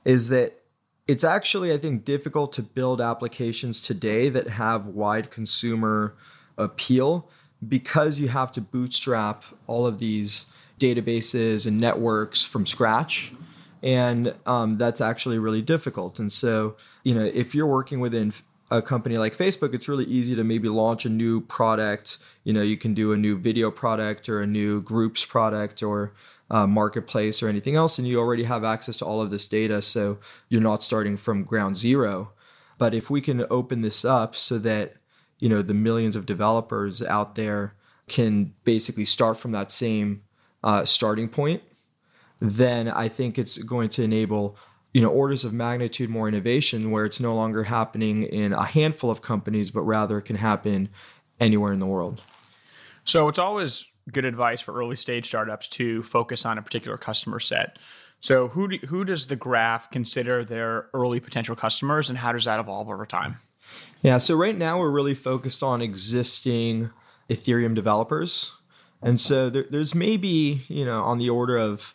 is 0.05 0.29
that 0.29 0.59
it's 1.07 1.23
actually 1.23 1.73
I 1.73 1.77
think 1.77 2.05
difficult 2.05 2.53
to 2.53 2.61
build 2.61 3.01
applications 3.01 3.81
today 3.81 4.29
that 4.29 4.49
have 4.49 4.87
wide 4.87 5.31
consumer 5.31 6.15
appeal 6.57 7.29
because 7.67 8.19
you 8.19 8.27
have 8.27 8.51
to 8.51 8.61
bootstrap 8.61 9.43
all 9.67 9.87
of 9.87 9.97
these 9.97 10.45
databases 10.79 11.65
and 11.65 11.79
networks 11.79 12.43
from 12.43 12.65
scratch 12.65 13.33
and 13.81 14.35
um, 14.45 14.77
that's 14.77 15.01
actually 15.01 15.39
really 15.39 15.61
difficult 15.61 16.19
and 16.19 16.31
so 16.31 16.75
you 17.03 17.15
know 17.15 17.23
if 17.23 17.55
you're 17.55 17.67
working 17.67 17.99
within 17.99 18.33
a 18.73 18.81
company 18.81 19.19
like 19.19 19.37
Facebook, 19.37 19.75
it's 19.75 19.87
really 19.87 20.05
easy 20.05 20.35
to 20.35 20.43
maybe 20.43 20.67
launch 20.67 21.05
a 21.05 21.09
new 21.09 21.41
product. 21.41 22.17
You 22.43 22.53
know, 22.53 22.63
you 22.63 22.75
can 22.75 22.95
do 22.95 23.11
a 23.11 23.17
new 23.17 23.37
video 23.37 23.69
product 23.69 24.27
or 24.27 24.41
a 24.41 24.47
new 24.47 24.81
groups 24.81 25.23
product 25.23 25.83
or 25.83 26.11
uh, 26.49 26.65
marketplace 26.65 27.43
or 27.43 27.47
anything 27.47 27.75
else, 27.75 27.99
and 27.99 28.07
you 28.07 28.19
already 28.19 28.43
have 28.43 28.63
access 28.63 28.97
to 28.97 29.05
all 29.05 29.21
of 29.21 29.29
this 29.29 29.45
data. 29.45 29.79
So 29.83 30.17
you're 30.49 30.59
not 30.59 30.81
starting 30.81 31.17
from 31.17 31.43
ground 31.43 31.77
zero. 31.77 32.31
But 32.79 32.95
if 32.95 33.11
we 33.11 33.21
can 33.21 33.45
open 33.51 33.81
this 33.81 34.03
up 34.03 34.35
so 34.35 34.57
that 34.59 34.95
you 35.37 35.49
know 35.49 35.61
the 35.61 35.75
millions 35.75 36.15
of 36.15 36.25
developers 36.25 37.03
out 37.03 37.35
there 37.35 37.75
can 38.07 38.53
basically 38.63 39.05
start 39.05 39.37
from 39.37 39.51
that 39.51 39.71
same 39.71 40.23
uh, 40.63 40.83
starting 40.83 41.29
point, 41.29 41.61
then 42.41 42.87
I 42.87 43.07
think 43.07 43.37
it's 43.37 43.59
going 43.59 43.89
to 43.89 44.03
enable 44.03 44.57
you 44.93 45.01
know 45.01 45.09
orders 45.09 45.43
of 45.43 45.53
magnitude 45.53 46.09
more 46.09 46.27
innovation 46.27 46.91
where 46.91 47.05
it's 47.05 47.19
no 47.19 47.35
longer 47.35 47.63
happening 47.63 48.23
in 48.23 48.53
a 48.53 48.63
handful 48.63 49.09
of 49.09 49.21
companies 49.21 49.71
but 49.71 49.81
rather 49.81 50.19
it 50.19 50.23
can 50.23 50.35
happen 50.35 50.89
anywhere 51.39 51.73
in 51.73 51.79
the 51.79 51.85
world 51.85 52.21
so 53.05 53.27
it's 53.27 53.39
always 53.39 53.85
good 54.11 54.25
advice 54.25 54.61
for 54.61 54.73
early 54.73 54.95
stage 54.95 55.25
startups 55.27 55.67
to 55.67 56.03
focus 56.03 56.45
on 56.45 56.57
a 56.57 56.61
particular 56.61 56.97
customer 56.97 57.39
set. 57.39 57.77
So, 58.19 58.49
who 58.49 58.69
do, 58.69 58.87
who 58.87 59.03
does 59.03 59.27
the 59.27 59.35
graph 59.35 59.91
consider 59.91 60.45
their 60.45 60.87
early 60.93 61.19
potential 61.19 61.55
customers, 61.55 62.09
and 62.09 62.17
how 62.17 62.31
does 62.31 62.45
that 62.45 62.59
evolve 62.59 62.89
over 62.89 63.05
time? 63.05 63.39
Yeah, 64.01 64.17
so 64.17 64.35
right 64.35 64.57
now 64.57 64.79
we're 64.79 64.91
really 64.91 65.13
focused 65.13 65.61
on 65.61 65.81
existing 65.81 66.91
Ethereum 67.29 67.75
developers, 67.75 68.55
and 69.01 69.19
so 69.19 69.49
there, 69.49 69.65
there's 69.69 69.93
maybe 69.93 70.61
you 70.67 70.85
know 70.85 71.03
on 71.03 71.17
the 71.17 71.29
order 71.29 71.57
of 71.57 71.93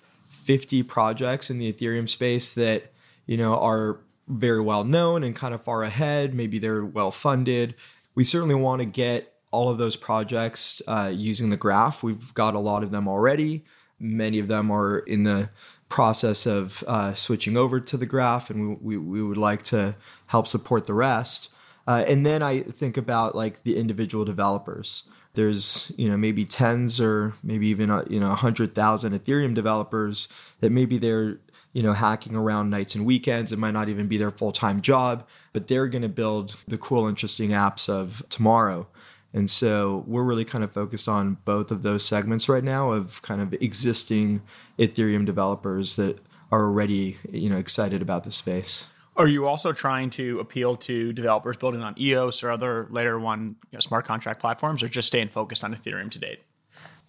50 0.48 0.82
projects 0.84 1.50
in 1.50 1.58
the 1.58 1.70
Ethereum 1.70 2.08
space 2.08 2.54
that 2.54 2.90
you 3.26 3.36
know 3.36 3.54
are 3.58 4.00
very 4.28 4.62
well 4.62 4.82
known 4.82 5.22
and 5.22 5.36
kind 5.36 5.52
of 5.52 5.62
far 5.62 5.84
ahead. 5.84 6.32
Maybe 6.32 6.58
they're 6.58 6.86
well 6.86 7.10
funded. 7.10 7.74
We 8.14 8.24
certainly 8.24 8.54
want 8.54 8.80
to 8.80 8.86
get 8.86 9.34
all 9.50 9.68
of 9.68 9.76
those 9.76 9.94
projects 9.94 10.80
uh, 10.86 11.12
using 11.14 11.50
the 11.50 11.58
graph. 11.58 12.02
We've 12.02 12.32
got 12.32 12.54
a 12.54 12.60
lot 12.60 12.82
of 12.82 12.90
them 12.90 13.06
already. 13.06 13.66
Many 14.00 14.38
of 14.38 14.48
them 14.48 14.70
are 14.70 15.00
in 15.00 15.24
the 15.24 15.50
process 15.90 16.46
of 16.46 16.82
uh, 16.86 17.12
switching 17.12 17.58
over 17.58 17.78
to 17.78 17.98
the 17.98 18.06
graph, 18.06 18.48
and 18.48 18.80
we, 18.80 18.96
we, 18.96 18.96
we, 18.96 19.22
would 19.22 19.36
like 19.36 19.62
to 19.64 19.96
help 20.28 20.46
support 20.46 20.86
the 20.86 20.94
rest. 20.94 21.50
Uh, 21.86 22.04
and 22.08 22.24
then 22.24 22.42
I 22.42 22.60
think 22.60 22.96
about 22.96 23.34
like 23.34 23.64
the 23.64 23.76
individual 23.76 24.24
developers. 24.24 25.10
There's 25.34 25.92
you 25.96 26.08
know 26.08 26.16
maybe 26.16 26.44
tens 26.44 27.00
or 27.00 27.34
maybe 27.42 27.68
even 27.68 27.90
a, 27.90 28.04
you 28.08 28.20
know 28.20 28.30
hundred 28.30 28.74
thousand 28.74 29.18
Ethereum 29.18 29.54
developers 29.54 30.28
that 30.60 30.70
maybe 30.70 30.98
they're 30.98 31.38
you 31.72 31.82
know 31.82 31.92
hacking 31.92 32.34
around 32.34 32.70
nights 32.70 32.94
and 32.94 33.06
weekends. 33.06 33.52
It 33.52 33.58
might 33.58 33.72
not 33.72 33.88
even 33.88 34.08
be 34.08 34.16
their 34.16 34.30
full 34.30 34.52
time 34.52 34.80
job, 34.80 35.26
but 35.52 35.68
they're 35.68 35.88
going 35.88 36.02
to 36.02 36.08
build 36.08 36.56
the 36.66 36.78
cool, 36.78 37.06
interesting 37.06 37.50
apps 37.50 37.88
of 37.88 38.22
tomorrow. 38.28 38.88
And 39.34 39.50
so 39.50 40.04
we're 40.06 40.22
really 40.22 40.44
kind 40.44 40.64
of 40.64 40.72
focused 40.72 41.08
on 41.08 41.36
both 41.44 41.70
of 41.70 41.82
those 41.82 42.04
segments 42.04 42.48
right 42.48 42.64
now 42.64 42.92
of 42.92 43.20
kind 43.22 43.40
of 43.40 43.52
existing 43.54 44.42
Ethereum 44.78 45.26
developers 45.26 45.96
that 45.96 46.18
are 46.50 46.62
already, 46.62 47.18
you 47.30 47.50
know, 47.50 47.58
excited 47.58 48.00
about 48.00 48.24
the 48.24 48.32
space. 48.32 48.88
Are 49.18 49.26
you 49.26 49.48
also 49.48 49.72
trying 49.72 50.10
to 50.10 50.38
appeal 50.38 50.76
to 50.76 51.12
developers 51.12 51.56
building 51.56 51.82
on 51.82 52.00
EOS 52.00 52.44
or 52.44 52.52
other 52.52 52.86
later 52.88 53.18
one 53.18 53.56
you 53.72 53.76
know, 53.76 53.80
smart 53.80 54.06
contract 54.06 54.40
platforms, 54.40 54.80
or 54.80 54.88
just 54.88 55.08
staying 55.08 55.28
focused 55.28 55.64
on 55.64 55.74
Ethereum 55.74 56.08
to 56.12 56.20
date? 56.20 56.42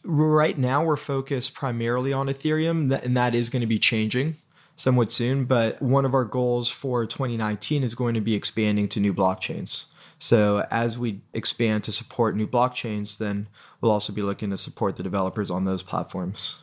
Right 0.03 0.57
now, 0.57 0.83
we're 0.83 0.97
focused 0.97 1.53
primarily 1.53 2.11
on 2.11 2.27
Ethereum, 2.27 2.91
and 3.03 3.15
that 3.15 3.35
is 3.35 3.49
going 3.49 3.61
to 3.61 3.67
be 3.67 3.77
changing 3.77 4.37
somewhat 4.75 5.11
soon. 5.11 5.45
But 5.45 5.79
one 5.83 6.03
of 6.03 6.15
our 6.15 6.25
goals 6.25 6.67
for 6.67 7.05
2019 7.05 7.83
is 7.83 7.93
going 7.93 8.15
to 8.15 8.21
be 8.21 8.33
expanding 8.33 8.87
to 8.89 8.99
new 8.99 9.13
blockchains. 9.13 9.91
So 10.17 10.65
as 10.71 10.97
we 10.97 11.21
expand 11.33 11.83
to 11.83 11.91
support 11.91 12.35
new 12.35 12.47
blockchains, 12.47 13.19
then 13.19 13.47
we'll 13.81 13.91
also 13.91 14.11
be 14.11 14.23
looking 14.23 14.49
to 14.49 14.57
support 14.57 14.95
the 14.95 15.03
developers 15.03 15.51
on 15.51 15.65
those 15.65 15.83
platforms. 15.83 16.57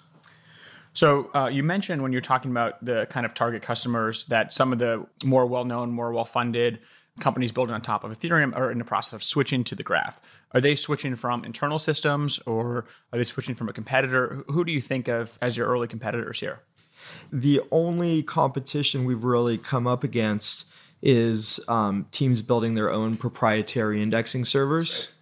So 0.96 1.30
uh, 1.34 1.48
you 1.48 1.62
mentioned 1.62 2.00
when 2.00 2.12
you're 2.12 2.22
talking 2.22 2.50
about 2.50 2.82
the 2.82 3.06
kind 3.10 3.26
of 3.26 3.34
target 3.34 3.62
customers 3.62 4.24
that 4.26 4.54
some 4.54 4.72
of 4.72 4.78
the 4.78 5.06
more 5.22 5.44
well-known, 5.44 5.92
more 5.92 6.10
well-funded 6.10 6.78
companies 7.20 7.52
building 7.52 7.74
on 7.74 7.82
top 7.82 8.02
of 8.02 8.18
Ethereum 8.18 8.56
are 8.56 8.70
in 8.70 8.78
the 8.78 8.84
process 8.84 9.12
of 9.12 9.22
switching 9.22 9.62
to 9.64 9.74
the 9.74 9.82
graph. 9.82 10.18
Are 10.52 10.60
they 10.62 10.74
switching 10.74 11.14
from 11.14 11.44
internal 11.44 11.78
systems 11.78 12.38
or 12.46 12.86
are 13.12 13.18
they 13.18 13.24
switching 13.24 13.54
from 13.54 13.68
a 13.68 13.74
competitor? 13.74 14.42
Who 14.48 14.64
do 14.64 14.72
you 14.72 14.80
think 14.80 15.06
of 15.06 15.38
as 15.42 15.54
your 15.54 15.66
early 15.66 15.86
competitors 15.86 16.40
here? 16.40 16.60
The 17.30 17.60
only 17.70 18.22
competition 18.22 19.04
we've 19.04 19.22
really 19.22 19.58
come 19.58 19.86
up 19.86 20.02
against 20.02 20.64
is 21.02 21.60
um, 21.68 22.06
teams 22.10 22.40
building 22.40 22.74
their 22.74 22.90
own 22.90 23.12
proprietary 23.12 24.00
indexing 24.00 24.46
servers. 24.46 25.12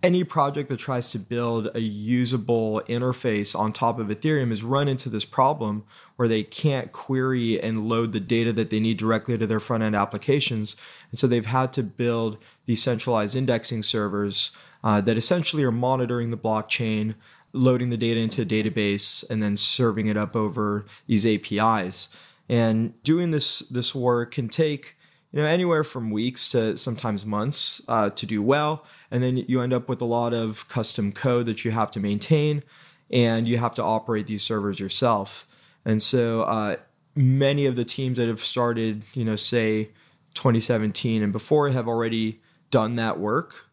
Any 0.00 0.22
project 0.22 0.68
that 0.68 0.78
tries 0.78 1.10
to 1.10 1.18
build 1.18 1.70
a 1.74 1.80
usable 1.80 2.80
interface 2.88 3.58
on 3.58 3.72
top 3.72 3.98
of 3.98 4.06
Ethereum 4.06 4.50
has 4.50 4.62
run 4.62 4.86
into 4.86 5.08
this 5.08 5.24
problem 5.24 5.84
where 6.14 6.28
they 6.28 6.44
can't 6.44 6.92
query 6.92 7.60
and 7.60 7.88
load 7.88 8.12
the 8.12 8.20
data 8.20 8.52
that 8.52 8.70
they 8.70 8.78
need 8.78 8.96
directly 8.96 9.36
to 9.36 9.46
their 9.46 9.58
front 9.58 9.82
end 9.82 9.96
applications. 9.96 10.76
And 11.10 11.18
so 11.18 11.26
they've 11.26 11.44
had 11.44 11.72
to 11.72 11.82
build 11.82 12.38
these 12.66 12.80
centralized 12.80 13.34
indexing 13.34 13.82
servers 13.82 14.56
uh, 14.84 15.00
that 15.00 15.16
essentially 15.16 15.64
are 15.64 15.72
monitoring 15.72 16.30
the 16.30 16.36
blockchain, 16.36 17.16
loading 17.52 17.90
the 17.90 17.96
data 17.96 18.20
into 18.20 18.42
a 18.42 18.46
database, 18.46 19.28
and 19.28 19.42
then 19.42 19.56
serving 19.56 20.06
it 20.06 20.16
up 20.16 20.36
over 20.36 20.86
these 21.08 21.26
APIs. 21.26 22.08
And 22.48 23.02
doing 23.02 23.32
this 23.32 23.58
this 23.60 23.96
work 23.96 24.32
can 24.32 24.48
take 24.48 24.96
you 25.32 25.42
know 25.42 25.46
anywhere 25.46 25.84
from 25.84 26.10
weeks 26.10 26.48
to 26.48 26.76
sometimes 26.76 27.26
months 27.26 27.82
uh, 27.88 28.10
to 28.10 28.26
do 28.26 28.42
well. 28.42 28.84
And 29.10 29.22
then 29.22 29.36
you 29.36 29.60
end 29.60 29.72
up 29.72 29.88
with 29.88 30.00
a 30.00 30.06
lot 30.06 30.32
of 30.32 30.68
custom 30.68 31.12
code 31.12 31.46
that 31.46 31.64
you 31.64 31.70
have 31.70 31.90
to 31.92 32.00
maintain 32.00 32.62
and 33.10 33.48
you 33.48 33.58
have 33.58 33.74
to 33.74 33.82
operate 33.82 34.26
these 34.26 34.42
servers 34.42 34.80
yourself. 34.80 35.46
And 35.84 36.02
so 36.02 36.42
uh, 36.42 36.76
many 37.14 37.66
of 37.66 37.76
the 37.76 37.84
teams 37.84 38.18
that 38.18 38.28
have 38.28 38.40
started 38.40 39.02
you 39.14 39.24
know 39.24 39.36
say 39.36 39.90
2017 40.34 41.22
and 41.22 41.32
before 41.32 41.70
have 41.70 41.88
already 41.88 42.40
done 42.70 42.96
that 42.96 43.18
work. 43.18 43.66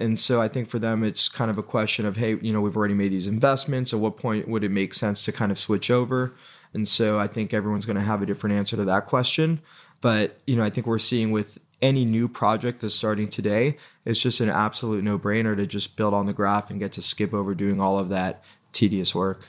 And 0.00 0.18
so 0.18 0.40
i 0.40 0.48
think 0.48 0.68
for 0.68 0.78
them 0.78 1.04
it's 1.04 1.28
kind 1.28 1.50
of 1.50 1.58
a 1.58 1.62
question 1.62 2.06
of 2.06 2.16
hey 2.16 2.36
you 2.40 2.52
know 2.52 2.60
we've 2.60 2.76
already 2.76 2.94
made 2.94 3.12
these 3.12 3.26
investments. 3.26 3.92
At 3.92 4.00
what 4.00 4.16
point 4.16 4.48
would 4.48 4.64
it 4.64 4.70
make 4.70 4.94
sense 4.94 5.22
to 5.24 5.32
kind 5.32 5.52
of 5.52 5.58
switch 5.58 5.90
over? 5.90 6.34
And 6.72 6.88
so 6.88 7.18
i 7.18 7.26
think 7.26 7.52
everyone's 7.52 7.86
going 7.86 7.96
to 7.96 8.02
have 8.02 8.22
a 8.22 8.26
different 8.26 8.56
answer 8.56 8.76
to 8.76 8.84
that 8.86 9.04
question 9.04 9.60
but 10.04 10.38
you 10.46 10.54
know, 10.54 10.62
I 10.62 10.68
think 10.68 10.86
we're 10.86 10.98
seeing 10.98 11.30
with 11.30 11.58
any 11.80 12.04
new 12.04 12.28
project 12.28 12.82
that's 12.82 12.94
starting 12.94 13.26
today, 13.26 13.78
it's 14.04 14.20
just 14.20 14.38
an 14.40 14.50
absolute 14.50 15.02
no-brainer 15.02 15.56
to 15.56 15.66
just 15.66 15.96
build 15.96 16.12
on 16.12 16.26
the 16.26 16.34
graph 16.34 16.68
and 16.68 16.78
get 16.78 16.92
to 16.92 17.00
skip 17.00 17.32
over 17.32 17.54
doing 17.54 17.80
all 17.80 17.98
of 17.98 18.10
that 18.10 18.44
tedious 18.72 19.14
work. 19.14 19.46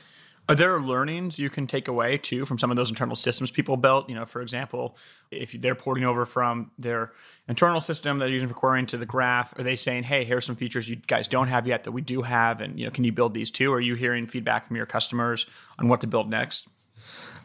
Are 0.48 0.56
there 0.56 0.80
learnings 0.80 1.38
you 1.40 1.50
can 1.50 1.68
take 1.68 1.90
away 1.90 2.18
too 2.18 2.46
from 2.46 2.58
some 2.58 2.72
of 2.72 2.78
those 2.78 2.90
internal 2.90 3.18
systems 3.18 3.52
people 3.52 3.76
built? 3.76 4.08
You 4.08 4.16
know, 4.16 4.26
for 4.26 4.42
example, 4.42 4.96
if 5.30 5.52
they're 5.52 5.76
porting 5.76 6.06
over 6.06 6.26
from 6.26 6.72
their 6.80 7.12
internal 7.50 7.82
system 7.82 8.20
that 8.20 8.26
they're 8.26 8.34
using 8.34 8.48
for 8.48 8.54
querying 8.54 8.86
to 8.86 8.98
the 8.98 9.06
graph, 9.06 9.60
are 9.60 9.64
they 9.64 9.76
saying, 9.76 10.04
"Hey, 10.04 10.24
here's 10.24 10.46
some 10.46 10.56
features 10.56 10.88
you 10.88 10.96
guys 10.96 11.28
don't 11.28 11.50
have 11.50 11.68
yet 11.68 11.84
that 11.84 11.92
we 11.92 12.02
do 12.02 12.22
have, 12.22 12.62
and 12.62 12.80
you 12.80 12.86
know, 12.86 12.92
can 12.92 13.04
you 13.04 13.12
build 13.12 13.34
these 13.34 13.52
too?" 13.52 13.74
Are 13.74 13.82
you 13.82 13.96
hearing 13.96 14.26
feedback 14.26 14.68
from 14.68 14.78
your 14.78 14.86
customers 14.86 15.48
on 15.78 15.90
what 15.90 16.00
to 16.00 16.08
build 16.08 16.30
next? 16.30 16.70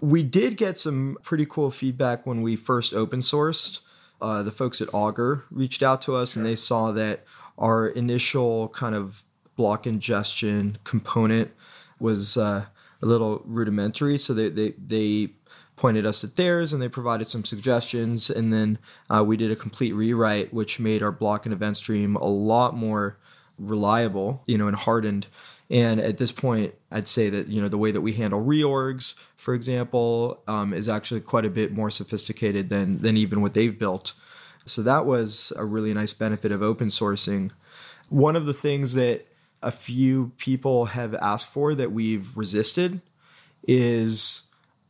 We 0.01 0.23
did 0.23 0.57
get 0.57 0.79
some 0.79 1.19
pretty 1.23 1.47
cool 1.47 1.71
feedback 1.71 2.27
when 2.27 2.43
we 2.43 2.57
first 2.57 2.95
open 2.95 3.21
sourced. 3.21 3.81
Uh, 4.21 4.43
the 4.43 4.51
folks 4.51 4.81
at 4.81 4.89
Augur 4.93 5.45
reached 5.51 5.83
out 5.83 6.03
to 6.03 6.15
us 6.15 6.33
sure. 6.33 6.41
and 6.41 6.49
they 6.49 6.57
saw 6.57 6.93
that 6.93 7.25
our 7.59 7.89
initial 7.89 8.69
kind 8.69 8.95
of 8.95 9.25
block 9.57 9.87
ingestion 9.87 10.79
component 10.85 11.51
was 11.99 12.37
uh, 12.37 12.65
a 13.03 13.07
little 13.07 13.43
rudimentary. 13.45 14.19
So 14.19 14.33
they, 14.33 14.49
they, 14.49 14.71
they 14.71 15.31
pointed 15.77 16.05
us 16.05 16.25
at 16.25 16.37
theirs 16.37 16.73
and 16.73 16.81
they 16.83 16.89
provided 16.89 17.29
some 17.29 17.45
suggestions. 17.45 18.31
And 18.31 18.53
then 18.53 18.79
uh, 19.09 19.25
we 19.27 19.37
did 19.37 19.51
a 19.51 19.57
complete 19.57 19.93
rewrite, 19.93 20.53
which 20.53 20.81
made 20.81 21.03
our 21.03 21.13
block 21.13 21.47
and 21.47 21.53
event 21.53 21.77
stream 21.77 22.17
a 22.17 22.27
lot 22.27 22.75
more 22.75 23.19
reliable, 23.59 24.43
you 24.47 24.59
know, 24.59 24.69
and 24.69 24.77
hardened. 24.77 25.27
And 25.71 26.01
at 26.01 26.19
this 26.19 26.33
point, 26.33 26.75
I'd 26.91 27.07
say 27.07 27.31
that 27.31 27.47
you 27.47 27.63
know 27.63 27.69
the 27.69 27.79
way 27.79 27.93
that 27.93 28.01
we 28.01 28.15
handle 28.15 28.45
reorgs, 28.45 29.15
for 29.37 29.55
example, 29.55 30.43
um, 30.49 30.75
is 30.75 30.89
actually 30.89 31.21
quite 31.21 31.47
a 31.47 31.51
bit 31.51 31.73
more 31.73 31.91
sophisticated 31.91 32.71
than 32.71 33.01
than 33.03 33.17
even 33.17 33.41
what 33.41 33.55
they've 33.55 33.79
built. 33.79 34.15
So 34.67 34.83
that 34.83 35.07
was 35.07 35.53
a 35.57 35.65
really 35.65 35.95
nice 35.95 36.13
benefit 36.13 36.53
of 36.53 36.63
open 36.63 36.89
sourcing. 36.89 37.51
One 38.09 38.37
of 38.37 38.47
the 38.47 38.53
things 38.53 38.95
that 38.95 39.27
a 39.63 39.71
few 39.71 40.33
people 40.39 40.87
have 40.87 41.15
asked 41.15 41.47
for 41.47 41.75
that 41.75 41.93
we've 41.93 42.37
resisted 42.37 43.01
is 43.67 44.49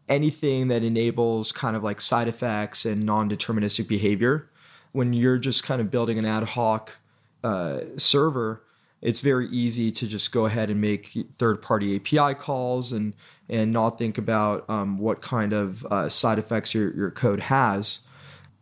anything 0.08 0.68
that 0.68 0.82
enables 0.82 1.52
kind 1.52 1.76
of 1.76 1.84
like 1.84 2.00
side 2.00 2.28
effects 2.28 2.84
and 2.84 3.04
non-deterministic 3.04 3.86
behavior. 3.86 4.48
When 4.92 5.12
you're 5.12 5.38
just 5.38 5.62
kind 5.62 5.80
of 5.80 5.90
building 5.90 6.18
an 6.18 6.24
ad 6.24 6.42
hoc 6.42 6.98
uh, 7.44 7.80
server, 7.96 8.62
it's 9.02 9.20
very 9.20 9.48
easy 9.48 9.90
to 9.92 10.06
just 10.06 10.32
go 10.32 10.46
ahead 10.46 10.70
and 10.70 10.80
make 10.80 11.16
third 11.34 11.62
party 11.62 11.96
API 11.96 12.34
calls 12.34 12.92
and 12.92 13.14
and 13.48 13.72
not 13.72 13.98
think 13.98 14.16
about 14.16 14.68
um, 14.68 14.98
what 14.98 15.20
kind 15.20 15.52
of 15.52 15.84
uh, 15.86 16.08
side 16.08 16.38
effects 16.38 16.72
your, 16.72 16.94
your 16.94 17.10
code 17.10 17.40
has. 17.40 18.00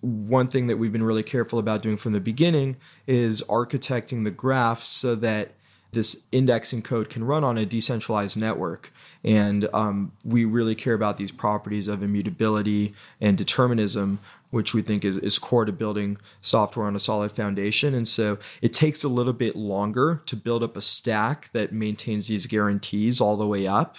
One 0.00 0.48
thing 0.48 0.66
that 0.68 0.78
we've 0.78 0.92
been 0.92 1.02
really 1.02 1.22
careful 1.22 1.58
about 1.58 1.82
doing 1.82 1.98
from 1.98 2.12
the 2.12 2.20
beginning 2.20 2.76
is 3.06 3.42
architecting 3.50 4.24
the 4.24 4.30
graph 4.30 4.82
so 4.82 5.14
that 5.16 5.50
this 5.92 6.24
indexing 6.32 6.82
code 6.82 7.10
can 7.10 7.24
run 7.24 7.44
on 7.44 7.58
a 7.58 7.66
decentralized 7.66 8.36
network. 8.36 8.92
And 9.24 9.68
um, 9.72 10.12
we 10.24 10.44
really 10.44 10.74
care 10.74 10.94
about 10.94 11.16
these 11.16 11.32
properties 11.32 11.88
of 11.88 12.02
immutability 12.02 12.94
and 13.20 13.36
determinism, 13.36 14.20
which 14.50 14.74
we 14.74 14.82
think 14.82 15.04
is, 15.04 15.18
is 15.18 15.38
core 15.38 15.64
to 15.64 15.72
building 15.72 16.18
software 16.40 16.86
on 16.86 16.96
a 16.96 16.98
solid 16.98 17.32
foundation. 17.32 17.94
And 17.94 18.08
so 18.08 18.38
it 18.62 18.72
takes 18.72 19.04
a 19.04 19.08
little 19.08 19.32
bit 19.32 19.56
longer 19.56 20.22
to 20.26 20.36
build 20.36 20.62
up 20.62 20.76
a 20.76 20.80
stack 20.80 21.50
that 21.52 21.72
maintains 21.72 22.28
these 22.28 22.46
guarantees 22.46 23.20
all 23.20 23.36
the 23.36 23.46
way 23.46 23.66
up. 23.66 23.98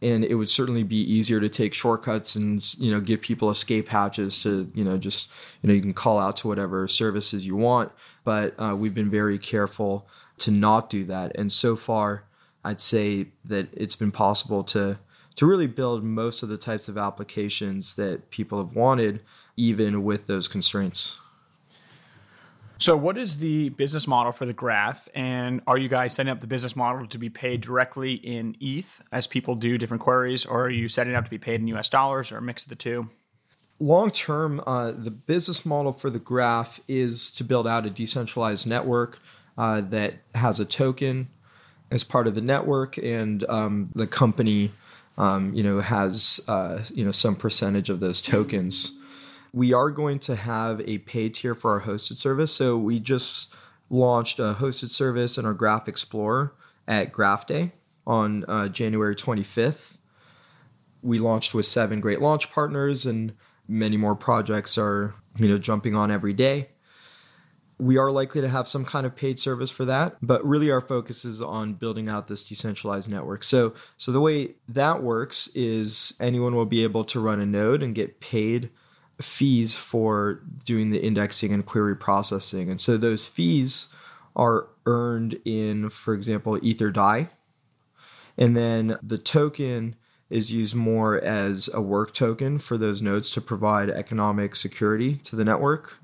And 0.00 0.24
it 0.24 0.34
would 0.34 0.50
certainly 0.50 0.82
be 0.82 0.96
easier 0.96 1.38
to 1.38 1.48
take 1.48 1.74
shortcuts 1.74 2.34
and 2.34 2.60
you 2.80 2.90
know 2.90 3.00
give 3.00 3.20
people 3.20 3.50
escape 3.50 3.88
hatches 3.88 4.42
to 4.42 4.68
you 4.74 4.82
know 4.82 4.98
just 4.98 5.30
you 5.62 5.68
know 5.68 5.74
you 5.74 5.80
can 5.80 5.94
call 5.94 6.18
out 6.18 6.34
to 6.36 6.48
whatever 6.48 6.88
services 6.88 7.46
you 7.46 7.54
want. 7.54 7.92
But 8.24 8.54
uh, 8.58 8.74
we've 8.74 8.94
been 8.94 9.10
very 9.10 9.38
careful 9.38 10.08
to 10.38 10.50
not 10.50 10.90
do 10.90 11.04
that. 11.04 11.36
And 11.36 11.52
so 11.52 11.76
far, 11.76 12.24
I'd 12.64 12.80
say 12.80 13.28
that 13.44 13.68
it's 13.74 13.94
been 13.94 14.10
possible 14.10 14.64
to 14.64 14.98
to 15.36 15.46
really 15.46 15.66
build 15.66 16.04
most 16.04 16.42
of 16.42 16.48
the 16.48 16.58
types 16.58 16.88
of 16.88 16.98
applications 16.98 17.94
that 17.94 18.30
people 18.30 18.58
have 18.58 18.74
wanted, 18.74 19.22
even 19.56 20.04
with 20.04 20.26
those 20.26 20.48
constraints. 20.48 21.18
So, 22.78 22.96
what 22.96 23.16
is 23.16 23.38
the 23.38 23.68
business 23.68 24.08
model 24.08 24.32
for 24.32 24.44
the 24.44 24.52
graph? 24.52 25.08
And 25.14 25.60
are 25.68 25.78
you 25.78 25.88
guys 25.88 26.14
setting 26.14 26.32
up 26.32 26.40
the 26.40 26.48
business 26.48 26.74
model 26.74 27.06
to 27.06 27.16
be 27.16 27.30
paid 27.30 27.60
directly 27.60 28.14
in 28.14 28.56
ETH 28.60 29.00
as 29.12 29.28
people 29.28 29.54
do 29.54 29.78
different 29.78 30.02
queries, 30.02 30.44
or 30.44 30.64
are 30.64 30.70
you 30.70 30.88
setting 30.88 31.14
up 31.14 31.24
to 31.24 31.30
be 31.30 31.38
paid 31.38 31.60
in 31.60 31.68
US 31.68 31.88
dollars 31.88 32.32
or 32.32 32.38
a 32.38 32.42
mix 32.42 32.64
of 32.64 32.70
the 32.70 32.74
two? 32.74 33.08
Long 33.78 34.10
term, 34.10 34.60
uh, 34.66 34.90
the 34.90 35.12
business 35.12 35.64
model 35.64 35.92
for 35.92 36.10
the 36.10 36.18
graph 36.18 36.80
is 36.88 37.30
to 37.32 37.44
build 37.44 37.68
out 37.68 37.86
a 37.86 37.90
decentralized 37.90 38.66
network 38.66 39.20
uh, 39.56 39.80
that 39.80 40.14
has 40.34 40.58
a 40.58 40.64
token 40.64 41.28
as 41.92 42.02
part 42.02 42.26
of 42.26 42.34
the 42.34 42.40
network, 42.40 42.96
and 42.96 43.48
um, 43.48 43.90
the 43.94 44.06
company, 44.06 44.72
um, 45.18 45.52
you 45.54 45.62
know, 45.62 45.80
has 45.80 46.40
uh, 46.48 46.82
you 46.92 47.04
know 47.04 47.12
some 47.12 47.36
percentage 47.36 47.90
of 47.90 48.00
those 48.00 48.20
tokens. 48.20 48.98
We 49.52 49.72
are 49.72 49.90
going 49.90 50.18
to 50.20 50.36
have 50.36 50.80
a 50.82 50.98
paid 50.98 51.34
tier 51.34 51.54
for 51.54 51.72
our 51.72 51.82
hosted 51.82 52.16
service. 52.16 52.52
So 52.52 52.78
we 52.78 52.98
just 52.98 53.54
launched 53.90 54.38
a 54.38 54.54
hosted 54.58 54.88
service 54.88 55.36
in 55.36 55.44
our 55.44 55.52
Graph 55.52 55.88
Explorer 55.88 56.54
at 56.88 57.12
Graph 57.12 57.46
Day 57.46 57.72
on 58.06 58.44
uh, 58.48 58.68
January 58.68 59.14
25th. 59.14 59.98
We 61.02 61.18
launched 61.18 61.52
with 61.52 61.66
seven 61.66 62.00
great 62.00 62.20
launch 62.20 62.50
partners, 62.50 63.04
and 63.04 63.34
many 63.68 63.96
more 63.96 64.14
projects 64.14 64.78
are 64.78 65.14
you 65.38 65.48
know 65.48 65.58
jumping 65.58 65.94
on 65.94 66.10
every 66.10 66.32
day. 66.32 66.70
We 67.78 67.98
are 67.98 68.10
likely 68.10 68.40
to 68.40 68.48
have 68.48 68.68
some 68.68 68.84
kind 68.84 69.06
of 69.06 69.16
paid 69.16 69.38
service 69.38 69.70
for 69.70 69.84
that, 69.86 70.16
but 70.22 70.44
really 70.46 70.70
our 70.70 70.80
focus 70.80 71.24
is 71.24 71.42
on 71.42 71.74
building 71.74 72.08
out 72.08 72.28
this 72.28 72.44
decentralized 72.44 73.08
network. 73.08 73.42
So, 73.42 73.74
so 73.96 74.12
the 74.12 74.20
way 74.20 74.54
that 74.68 75.02
works 75.02 75.48
is 75.48 76.14
anyone 76.20 76.54
will 76.54 76.66
be 76.66 76.84
able 76.84 77.04
to 77.04 77.20
run 77.20 77.40
a 77.40 77.46
node 77.46 77.82
and 77.82 77.94
get 77.94 78.20
paid 78.20 78.70
fees 79.20 79.74
for 79.74 80.42
doing 80.64 80.90
the 80.90 81.02
indexing 81.02 81.52
and 81.52 81.64
query 81.64 81.96
processing. 81.96 82.70
And 82.70 82.80
so 82.80 82.96
those 82.96 83.26
fees 83.26 83.88
are 84.34 84.68
earned 84.86 85.40
in, 85.44 85.90
for 85.90 86.14
example, 86.14 86.58
Ether. 86.64 86.92
And 88.38 88.56
then 88.56 88.96
the 89.02 89.18
token 89.18 89.96
is 90.30 90.50
used 90.50 90.74
more 90.74 91.18
as 91.22 91.68
a 91.74 91.82
work 91.82 92.14
token 92.14 92.58
for 92.58 92.78
those 92.78 93.02
nodes 93.02 93.30
to 93.30 93.40
provide 93.40 93.90
economic 93.90 94.56
security 94.56 95.16
to 95.16 95.36
the 95.36 95.44
network 95.44 95.98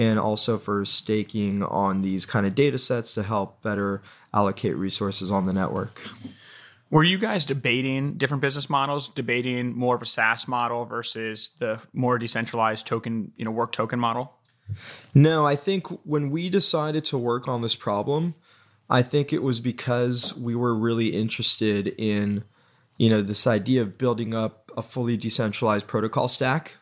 and 0.00 0.18
also 0.18 0.56
for 0.56 0.82
staking 0.86 1.62
on 1.62 2.00
these 2.00 2.24
kind 2.24 2.46
of 2.46 2.54
data 2.54 2.78
sets 2.78 3.12
to 3.12 3.22
help 3.22 3.62
better 3.62 4.00
allocate 4.32 4.74
resources 4.74 5.30
on 5.30 5.44
the 5.44 5.52
network. 5.52 6.00
Were 6.88 7.04
you 7.04 7.18
guys 7.18 7.44
debating 7.44 8.14
different 8.14 8.40
business 8.40 8.70
models, 8.70 9.10
debating 9.10 9.76
more 9.76 9.96
of 9.96 10.00
a 10.00 10.06
SaaS 10.06 10.48
model 10.48 10.86
versus 10.86 11.50
the 11.58 11.80
more 11.92 12.16
decentralized 12.16 12.86
token, 12.86 13.32
you 13.36 13.44
know, 13.44 13.50
work 13.50 13.72
token 13.72 14.00
model? 14.00 14.32
No, 15.14 15.46
I 15.46 15.54
think 15.54 15.86
when 16.06 16.30
we 16.30 16.48
decided 16.48 17.04
to 17.06 17.18
work 17.18 17.46
on 17.46 17.60
this 17.60 17.76
problem, 17.76 18.34
I 18.88 19.02
think 19.02 19.34
it 19.34 19.42
was 19.42 19.60
because 19.60 20.34
we 20.34 20.54
were 20.54 20.74
really 20.74 21.08
interested 21.08 21.88
in, 21.98 22.44
you 22.96 23.10
know, 23.10 23.20
this 23.20 23.46
idea 23.46 23.82
of 23.82 23.98
building 23.98 24.32
up 24.32 24.72
a 24.78 24.82
fully 24.82 25.18
decentralized 25.18 25.86
protocol 25.86 26.26
stack. 26.26 26.78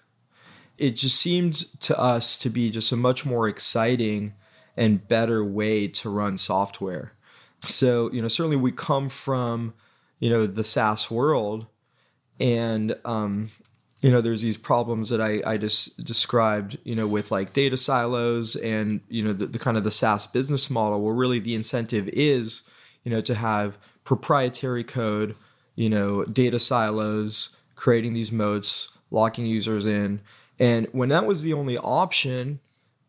It 0.78 0.96
just 0.96 1.20
seemed 1.20 1.80
to 1.80 1.98
us 1.98 2.36
to 2.36 2.50
be 2.50 2.70
just 2.70 2.92
a 2.92 2.96
much 2.96 3.26
more 3.26 3.48
exciting 3.48 4.34
and 4.76 5.06
better 5.06 5.44
way 5.44 5.88
to 5.88 6.08
run 6.08 6.38
software. 6.38 7.12
So, 7.66 8.10
you 8.12 8.22
know, 8.22 8.28
certainly 8.28 8.56
we 8.56 8.72
come 8.72 9.08
from 9.08 9.74
you 10.20 10.30
know 10.30 10.46
the 10.46 10.64
SaaS 10.64 11.10
world, 11.10 11.66
and 12.40 12.96
um, 13.04 13.50
you 14.00 14.10
know 14.10 14.20
there's 14.20 14.42
these 14.42 14.56
problems 14.56 15.10
that 15.10 15.20
I, 15.20 15.42
I 15.44 15.56
just 15.56 16.02
described 16.04 16.78
you 16.84 16.94
know 16.94 17.06
with 17.06 17.30
like 17.30 17.52
data 17.52 17.76
silos 17.76 18.56
and 18.56 19.00
you 19.08 19.24
know 19.24 19.32
the, 19.32 19.46
the 19.46 19.58
kind 19.58 19.76
of 19.76 19.84
the 19.84 19.90
SaaS 19.90 20.26
business 20.26 20.70
model 20.70 21.00
where 21.00 21.14
really 21.14 21.38
the 21.38 21.54
incentive 21.54 22.08
is 22.08 22.62
you 23.04 23.10
know 23.10 23.20
to 23.20 23.34
have 23.34 23.78
proprietary 24.04 24.84
code, 24.84 25.34
you 25.74 25.88
know 25.88 26.24
data 26.24 26.58
silos, 26.58 27.56
creating 27.76 28.12
these 28.12 28.32
moats, 28.32 28.92
locking 29.10 29.46
users 29.46 29.86
in, 29.86 30.20
and 30.58 30.86
when 30.92 31.08
that 31.10 31.26
was 31.26 31.42
the 31.42 31.52
only 31.52 31.78
option, 31.78 32.60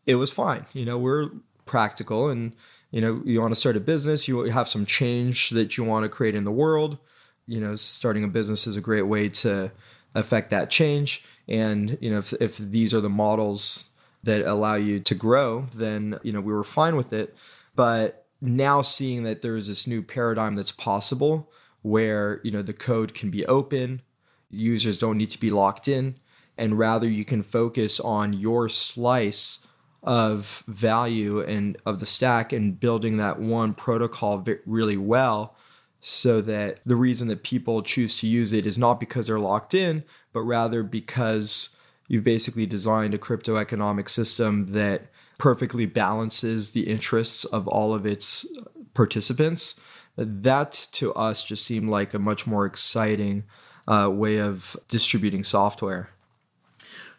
it 0.06 0.14
was 0.16 0.30
fine. 0.30 0.66
You 0.72 0.84
know 0.84 0.98
we're 0.98 1.30
practical 1.66 2.28
and 2.28 2.52
you 2.90 3.00
know 3.00 3.22
you 3.24 3.40
want 3.40 3.54
to 3.54 3.60
start 3.60 3.76
a 3.76 3.80
business 3.80 4.26
you 4.26 4.42
have 4.44 4.68
some 4.68 4.84
change 4.84 5.50
that 5.50 5.76
you 5.76 5.84
want 5.84 6.02
to 6.02 6.08
create 6.08 6.34
in 6.34 6.44
the 6.44 6.50
world. 6.52 6.98
You 7.46 7.60
know 7.60 7.74
starting 7.74 8.24
a 8.24 8.28
business 8.28 8.66
is 8.66 8.76
a 8.76 8.80
great 8.80 9.02
way 9.02 9.28
to 9.28 9.70
affect 10.14 10.50
that 10.50 10.70
change. 10.70 11.24
And 11.48 11.98
you 12.00 12.10
know 12.10 12.18
if, 12.18 12.32
if 12.34 12.56
these 12.58 12.94
are 12.94 13.00
the 13.00 13.10
models 13.10 13.90
that 14.22 14.42
allow 14.42 14.74
you 14.74 15.00
to 15.00 15.14
grow 15.14 15.66
then 15.74 16.18
you 16.22 16.32
know 16.32 16.40
we 16.40 16.52
were 16.52 16.64
fine 16.64 16.96
with 16.96 17.12
it. 17.12 17.36
But 17.74 18.26
now 18.40 18.82
seeing 18.82 19.22
that 19.24 19.42
there's 19.42 19.68
this 19.68 19.86
new 19.86 20.02
paradigm 20.02 20.56
that's 20.56 20.72
possible 20.72 21.50
where 21.82 22.40
you 22.42 22.50
know 22.50 22.62
the 22.62 22.72
code 22.72 23.14
can 23.14 23.30
be 23.30 23.44
open 23.46 24.02
users 24.50 24.98
don't 24.98 25.16
need 25.16 25.30
to 25.30 25.40
be 25.40 25.50
locked 25.50 25.88
in 25.88 26.16
and 26.60 26.78
rather 26.78 27.08
you 27.08 27.24
can 27.24 27.42
focus 27.42 27.98
on 27.98 28.32
your 28.32 28.68
slice 28.68 29.66
of 30.02 30.62
value 30.66 31.40
and 31.40 31.76
of 31.84 32.00
the 32.00 32.06
stack 32.06 32.52
and 32.52 32.78
building 32.78 33.16
that 33.16 33.38
one 33.38 33.74
protocol 33.74 34.44
really 34.64 34.96
well 34.96 35.56
so 36.00 36.40
that 36.40 36.80
the 36.86 36.96
reason 36.96 37.28
that 37.28 37.42
people 37.42 37.82
choose 37.82 38.16
to 38.16 38.26
use 38.26 38.52
it 38.52 38.64
is 38.64 38.78
not 38.78 39.00
because 39.00 39.26
they're 39.26 39.38
locked 39.38 39.74
in 39.74 40.04
but 40.32 40.40
rather 40.40 40.82
because 40.82 41.76
you've 42.08 42.24
basically 42.24 42.66
designed 42.66 43.14
a 43.14 43.18
crypto 43.18 43.56
economic 43.56 44.08
system 44.08 44.66
that 44.66 45.06
perfectly 45.38 45.86
balances 45.86 46.72
the 46.72 46.88
interests 46.88 47.44
of 47.46 47.66
all 47.66 47.94
of 47.94 48.04
its 48.04 48.46
participants. 48.94 49.78
That 50.16 50.72
to 50.92 51.14
us 51.14 51.44
just 51.44 51.64
seemed 51.64 51.88
like 51.88 52.12
a 52.12 52.18
much 52.18 52.46
more 52.46 52.66
exciting 52.66 53.44
uh, 53.88 54.10
way 54.12 54.38
of 54.38 54.76
distributing 54.88 55.44
software 55.44 56.10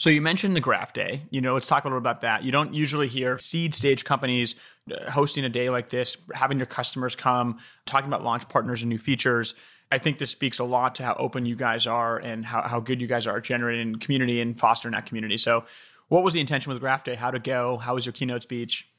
so 0.01 0.09
you 0.09 0.19
mentioned 0.19 0.55
the 0.55 0.61
Graph 0.61 0.93
Day. 0.93 1.21
You 1.29 1.41
know, 1.41 1.53
let's 1.53 1.67
talk 1.67 1.83
a 1.83 1.87
little 1.87 1.99
about 1.99 2.21
that. 2.21 2.43
You 2.43 2.51
don't 2.51 2.73
usually 2.73 3.07
hear 3.07 3.37
seed 3.37 3.75
stage 3.75 4.03
companies 4.03 4.55
uh, 4.91 5.11
hosting 5.11 5.45
a 5.45 5.49
day 5.49 5.69
like 5.69 5.89
this, 5.89 6.17
having 6.33 6.57
your 6.57 6.65
customers 6.65 7.15
come, 7.15 7.59
talking 7.85 8.07
about 8.07 8.23
launch 8.23 8.49
partners 8.49 8.81
and 8.81 8.89
new 8.89 8.97
features. 8.97 9.53
I 9.91 9.99
think 9.99 10.17
this 10.17 10.31
speaks 10.31 10.57
a 10.57 10.63
lot 10.63 10.95
to 10.95 11.03
how 11.03 11.13
open 11.19 11.45
you 11.45 11.55
guys 11.55 11.85
are 11.85 12.17
and 12.17 12.43
how, 12.43 12.63
how 12.63 12.79
good 12.79 12.99
you 12.99 13.05
guys 13.05 13.27
are 13.27 13.39
generating 13.39 13.99
community 13.99 14.41
and 14.41 14.59
fostering 14.59 14.93
that 14.93 15.05
community. 15.05 15.37
So, 15.37 15.65
what 16.07 16.23
was 16.23 16.33
the 16.33 16.39
intention 16.39 16.71
with 16.71 16.79
Graph 16.79 17.03
Day? 17.03 17.13
How 17.13 17.29
to 17.29 17.37
go? 17.37 17.77
How 17.77 17.93
was 17.93 18.07
your 18.07 18.13
keynote 18.13 18.41
speech? 18.41 18.89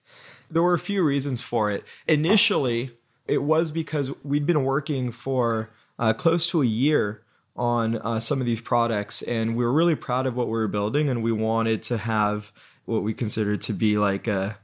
There 0.52 0.62
were 0.62 0.74
a 0.74 0.78
few 0.78 1.02
reasons 1.02 1.42
for 1.42 1.68
it. 1.68 1.82
Initially, 2.06 2.92
it 3.26 3.42
was 3.42 3.72
because 3.72 4.12
we'd 4.22 4.46
been 4.46 4.62
working 4.62 5.10
for 5.10 5.70
uh, 5.98 6.12
close 6.12 6.46
to 6.50 6.62
a 6.62 6.66
year 6.66 7.24
on 7.54 7.96
uh, 7.96 8.18
some 8.18 8.40
of 8.40 8.46
these 8.46 8.60
products, 8.60 9.22
and 9.22 9.56
we 9.56 9.64
were 9.64 9.72
really 9.72 9.94
proud 9.94 10.26
of 10.26 10.34
what 10.36 10.46
we 10.46 10.52
were 10.52 10.68
building, 10.68 11.08
and 11.08 11.22
we 11.22 11.32
wanted 11.32 11.82
to 11.84 11.98
have 11.98 12.52
what 12.84 13.02
we 13.02 13.14
considered 13.14 13.60
to 13.62 13.72
be 13.72 13.98
like 13.98 14.26
a 14.26 14.58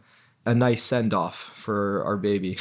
a 0.46 0.54
nice 0.54 0.82
send 0.82 1.12
off 1.12 1.52
for 1.56 2.02
our 2.04 2.16
baby. 2.16 2.56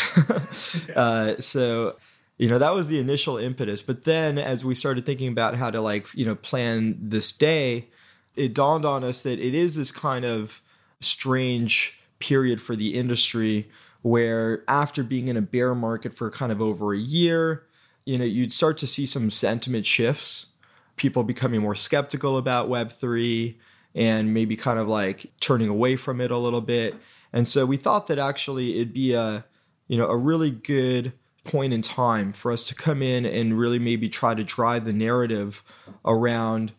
uh, 0.95 1.37
so 1.39 1.95
you 2.37 2.47
know 2.47 2.59
that 2.59 2.73
was 2.73 2.87
the 2.87 2.99
initial 2.99 3.37
impetus 3.37 3.81
but 3.81 4.03
then 4.03 4.37
as 4.37 4.63
we 4.63 4.75
started 4.75 5.05
thinking 5.05 5.27
about 5.27 5.55
how 5.55 5.71
to 5.71 5.81
like 5.81 6.07
you 6.13 6.25
know 6.25 6.35
plan 6.35 6.97
this 7.01 7.31
day 7.31 7.87
it 8.35 8.53
dawned 8.53 8.85
on 8.85 9.03
us 9.03 9.21
that 9.21 9.39
it 9.39 9.53
is 9.53 9.75
this 9.75 9.91
kind 9.91 10.23
of 10.23 10.61
strange 10.99 11.99
period 12.19 12.61
for 12.61 12.75
the 12.75 12.93
industry 12.93 13.69
where 14.01 14.63
after 14.67 15.03
being 15.03 15.27
in 15.27 15.37
a 15.37 15.41
bear 15.41 15.73
market 15.75 16.13
for 16.13 16.29
kind 16.29 16.51
of 16.51 16.61
over 16.61 16.93
a 16.93 16.97
year 16.97 17.66
you 18.07 18.17
know, 18.17 18.23
you'd 18.23 18.53
start 18.53 18.77
to 18.77 18.87
see 18.87 19.05
some 19.05 19.29
sentiment 19.29 19.85
shifts, 19.85 20.47
people 20.95 21.23
becoming 21.23 21.61
more 21.61 21.75
skeptical 21.75 22.37
about 22.37 22.69
Web3 22.69 23.55
and 23.93 24.33
maybe 24.33 24.55
kind 24.55 24.79
of 24.79 24.87
like 24.87 25.29
turning 25.41 25.67
away 25.67 25.97
from 25.97 26.21
it 26.21 26.31
a 26.31 26.37
little 26.37 26.61
bit. 26.61 26.95
And 27.33 27.45
so 27.45 27.65
we 27.65 27.75
thought 27.75 28.07
that 28.07 28.17
actually 28.17 28.75
it'd 28.75 28.93
be 28.93 29.13
a, 29.13 29.43
you 29.89 29.97
know, 29.97 30.07
a 30.07 30.15
really 30.15 30.51
good 30.51 31.11
point 31.43 31.73
in 31.73 31.81
time 31.81 32.31
for 32.31 32.49
us 32.49 32.63
to 32.67 32.75
come 32.75 33.01
in 33.01 33.25
and 33.25 33.59
really 33.59 33.77
maybe 33.77 34.07
try 34.07 34.33
to 34.33 34.43
drive 34.43 34.85
the 34.85 34.93
narrative 34.93 35.61
around 36.05 36.71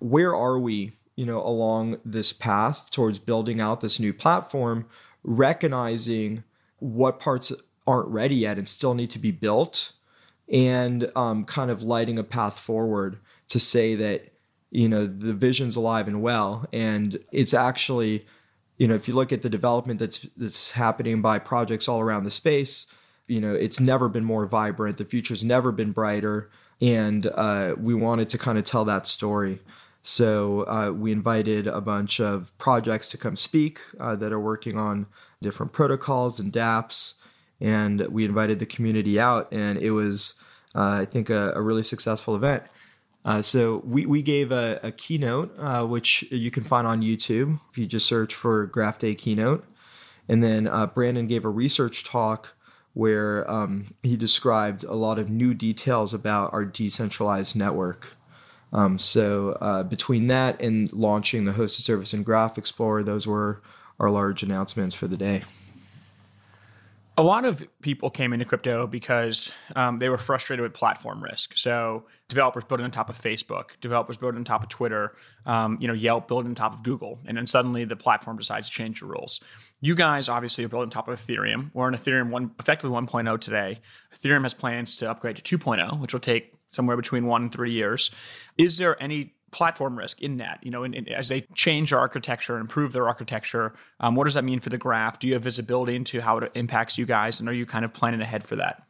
where 0.00 0.34
are 0.34 0.58
we, 0.58 0.94
you 1.14 1.26
know, 1.26 1.46
along 1.46 2.00
this 2.04 2.32
path 2.32 2.90
towards 2.90 3.20
building 3.20 3.60
out 3.60 3.82
this 3.82 4.00
new 4.00 4.12
platform, 4.12 4.86
recognizing 5.22 6.42
what 6.80 7.20
parts 7.20 7.52
aren't 7.86 8.08
ready 8.08 8.34
yet 8.34 8.58
and 8.58 8.66
still 8.66 8.94
need 8.94 9.10
to 9.10 9.20
be 9.20 9.30
built 9.30 9.92
and 10.52 11.10
um, 11.16 11.44
kind 11.44 11.70
of 11.70 11.82
lighting 11.82 12.18
a 12.18 12.24
path 12.24 12.58
forward 12.58 13.18
to 13.48 13.58
say 13.58 13.94
that 13.94 14.32
you 14.70 14.88
know 14.88 15.06
the 15.06 15.34
vision's 15.34 15.76
alive 15.76 16.08
and 16.08 16.22
well 16.22 16.66
and 16.72 17.18
it's 17.32 17.54
actually 17.54 18.24
you 18.76 18.86
know 18.86 18.94
if 18.94 19.08
you 19.08 19.14
look 19.14 19.32
at 19.32 19.42
the 19.42 19.48
development 19.48 19.98
that's 19.98 20.20
that's 20.36 20.72
happening 20.72 21.22
by 21.22 21.38
projects 21.38 21.88
all 21.88 22.00
around 22.00 22.24
the 22.24 22.30
space 22.30 22.86
you 23.26 23.40
know, 23.40 23.54
it's 23.54 23.80
never 23.80 24.08
been 24.08 24.24
more 24.24 24.46
vibrant. 24.46 24.98
The 24.98 25.04
future's 25.04 25.42
never 25.42 25.72
been 25.72 25.92
brighter. 25.92 26.50
And 26.80 27.26
uh, 27.26 27.74
we 27.78 27.94
wanted 27.94 28.28
to 28.30 28.38
kind 28.38 28.58
of 28.58 28.64
tell 28.64 28.84
that 28.84 29.06
story. 29.06 29.60
So 30.02 30.66
uh, 30.68 30.92
we 30.92 31.10
invited 31.10 31.66
a 31.66 31.80
bunch 31.80 32.20
of 32.20 32.56
projects 32.58 33.08
to 33.08 33.18
come 33.18 33.36
speak 33.36 33.80
uh, 33.98 34.14
that 34.16 34.32
are 34.32 34.40
working 34.40 34.78
on 34.78 35.06
different 35.42 35.72
protocols 35.72 36.38
and 36.38 36.52
dApps. 36.52 37.14
And 37.60 38.06
we 38.08 38.24
invited 38.24 38.58
the 38.58 38.66
community 38.66 39.18
out, 39.18 39.48
and 39.52 39.78
it 39.78 39.92
was, 39.92 40.34
uh, 40.74 41.00
I 41.00 41.04
think, 41.06 41.30
a, 41.30 41.52
a, 41.54 41.62
really 41.62 41.82
successful 41.82 42.36
event. 42.36 42.64
Uh, 43.24 43.40
so 43.40 43.82
we, 43.84 44.04
we 44.04 44.20
gave 44.22 44.52
a, 44.52 44.78
a 44.82 44.92
keynote, 44.92 45.54
uh, 45.58 45.84
which 45.84 46.22
you 46.30 46.50
can 46.50 46.62
find 46.62 46.86
on 46.86 47.02
YouTube 47.02 47.58
if 47.70 47.78
you 47.78 47.86
just 47.86 48.06
search 48.06 48.34
for 48.34 48.66
Graph 48.66 48.98
Day 48.98 49.14
keynote. 49.14 49.64
And 50.28 50.44
then 50.44 50.68
Brandon 50.94 51.26
gave 51.26 51.44
a 51.44 51.48
research 51.48 52.04
talk 52.04 52.56
where 52.96 53.48
um, 53.50 53.92
he 54.02 54.16
described 54.16 54.82
a 54.82 54.94
lot 54.94 55.18
of 55.18 55.28
new 55.28 55.52
details 55.52 56.14
about 56.14 56.50
our 56.54 56.64
decentralized 56.64 57.54
network. 57.54 58.16
Um, 58.72 58.98
so 58.98 59.50
uh, 59.60 59.82
between 59.82 60.28
that 60.28 60.58
and 60.62 60.90
launching 60.94 61.44
the 61.44 61.52
hosted 61.52 61.82
service 61.82 62.14
in 62.14 62.22
Graph 62.22 62.56
Explorer, 62.56 63.02
those 63.02 63.26
were 63.26 63.60
our 64.00 64.08
large 64.08 64.42
announcements 64.42 64.94
for 64.94 65.08
the 65.08 65.18
day. 65.18 65.42
A 67.18 67.22
lot 67.22 67.46
of 67.46 67.66
people 67.80 68.10
came 68.10 68.34
into 68.34 68.44
crypto 68.44 68.86
because 68.86 69.50
um, 69.74 69.98
they 69.98 70.10
were 70.10 70.18
frustrated 70.18 70.62
with 70.62 70.74
platform 70.74 71.22
risk. 71.24 71.56
So 71.56 72.04
developers 72.28 72.64
building 72.64 72.84
on 72.84 72.90
top 72.90 73.08
of 73.08 73.18
Facebook, 73.18 73.70
developers 73.80 74.18
building 74.18 74.36
on 74.36 74.44
top 74.44 74.62
of 74.62 74.68
Twitter, 74.68 75.14
um, 75.46 75.78
you 75.80 75.88
know, 75.88 75.94
Yelp 75.94 76.28
building 76.28 76.50
on 76.50 76.54
top 76.54 76.74
of 76.74 76.82
Google, 76.82 77.20
and 77.26 77.38
then 77.38 77.46
suddenly 77.46 77.86
the 77.86 77.96
platform 77.96 78.36
decides 78.36 78.68
to 78.68 78.74
change 78.74 79.00
the 79.00 79.06
rules. 79.06 79.40
You 79.80 79.94
guys 79.94 80.28
obviously 80.28 80.64
are 80.64 80.68
building 80.68 80.88
on 80.88 80.90
top 80.90 81.08
of 81.08 81.18
Ethereum. 81.24 81.70
We're 81.72 81.88
in 81.88 81.94
Ethereum 81.94 82.28
one, 82.28 82.50
effectively 82.58 82.94
1.0 82.94 83.40
today. 83.40 83.80
Ethereum 84.14 84.42
has 84.42 84.52
plans 84.52 84.98
to 84.98 85.10
upgrade 85.10 85.36
to 85.36 85.58
2.0, 85.58 85.98
which 86.00 86.12
will 86.12 86.20
take 86.20 86.52
somewhere 86.70 86.96
between 86.96 87.24
one 87.24 87.42
and 87.42 87.52
three 87.52 87.72
years. 87.72 88.10
Is 88.58 88.76
there 88.76 89.02
any 89.02 89.35
platform 89.50 89.98
risk 89.98 90.20
in 90.20 90.36
that? 90.38 90.58
You 90.62 90.70
know, 90.70 90.84
in, 90.84 90.94
in, 90.94 91.08
as 91.08 91.28
they 91.28 91.42
change 91.54 91.90
their 91.90 91.98
architecture, 91.98 92.58
improve 92.58 92.92
their 92.92 93.08
architecture, 93.08 93.74
um, 94.00 94.14
what 94.14 94.24
does 94.24 94.34
that 94.34 94.44
mean 94.44 94.60
for 94.60 94.70
the 94.70 94.78
graph? 94.78 95.18
Do 95.18 95.28
you 95.28 95.34
have 95.34 95.42
visibility 95.42 95.96
into 95.96 96.20
how 96.20 96.38
it 96.38 96.50
impacts 96.54 96.98
you 96.98 97.06
guys, 97.06 97.40
and 97.40 97.48
are 97.48 97.54
you 97.54 97.66
kind 97.66 97.84
of 97.84 97.92
planning 97.92 98.20
ahead 98.20 98.44
for 98.44 98.56
that? 98.56 98.82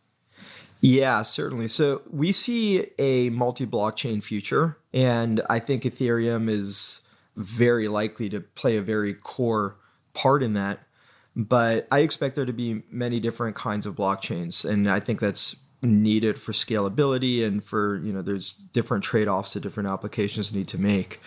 Yeah, 0.81 1.23
certainly. 1.23 1.69
So 1.69 2.03
we 2.11 2.33
see 2.33 2.87
a 2.99 3.31
multi-blockchain 3.31 4.23
future, 4.23 4.79
and 4.93 5.41
I 5.49 5.59
think 5.59 5.83
Ethereum 5.83 6.49
is 6.49 7.01
very 7.35 7.89
likely 7.89 8.29
to 8.31 8.41
play 8.41 8.77
a 8.77 8.83
very 8.83 9.15
core 9.15 9.77
part 10.15 10.43
in 10.43 10.55
that. 10.55 10.81
But 11.35 11.87
I 11.91 11.99
expect 12.01 12.35
there 12.35 12.47
to 12.47 12.53
be 12.53 12.83
many 12.91 13.21
different 13.21 13.57
kinds 13.57 13.85
of 13.85 13.95
blockchains, 13.95 14.65
and 14.65 14.89
I 14.89 15.01
think 15.01 15.21
that's 15.21 15.57
needed 15.87 16.41
for 16.41 16.53
scalability 16.53 17.45
and 17.45 17.63
for 17.65 17.97
you 17.99 18.13
know 18.13 18.23
there's 18.23 18.55
different 18.55 19.05
trade-offs 19.05 19.55
that 19.55 19.61
different 19.61 19.89
applications 19.89 20.55
need 20.55 20.69
to 20.69 20.79
make. 20.79 21.21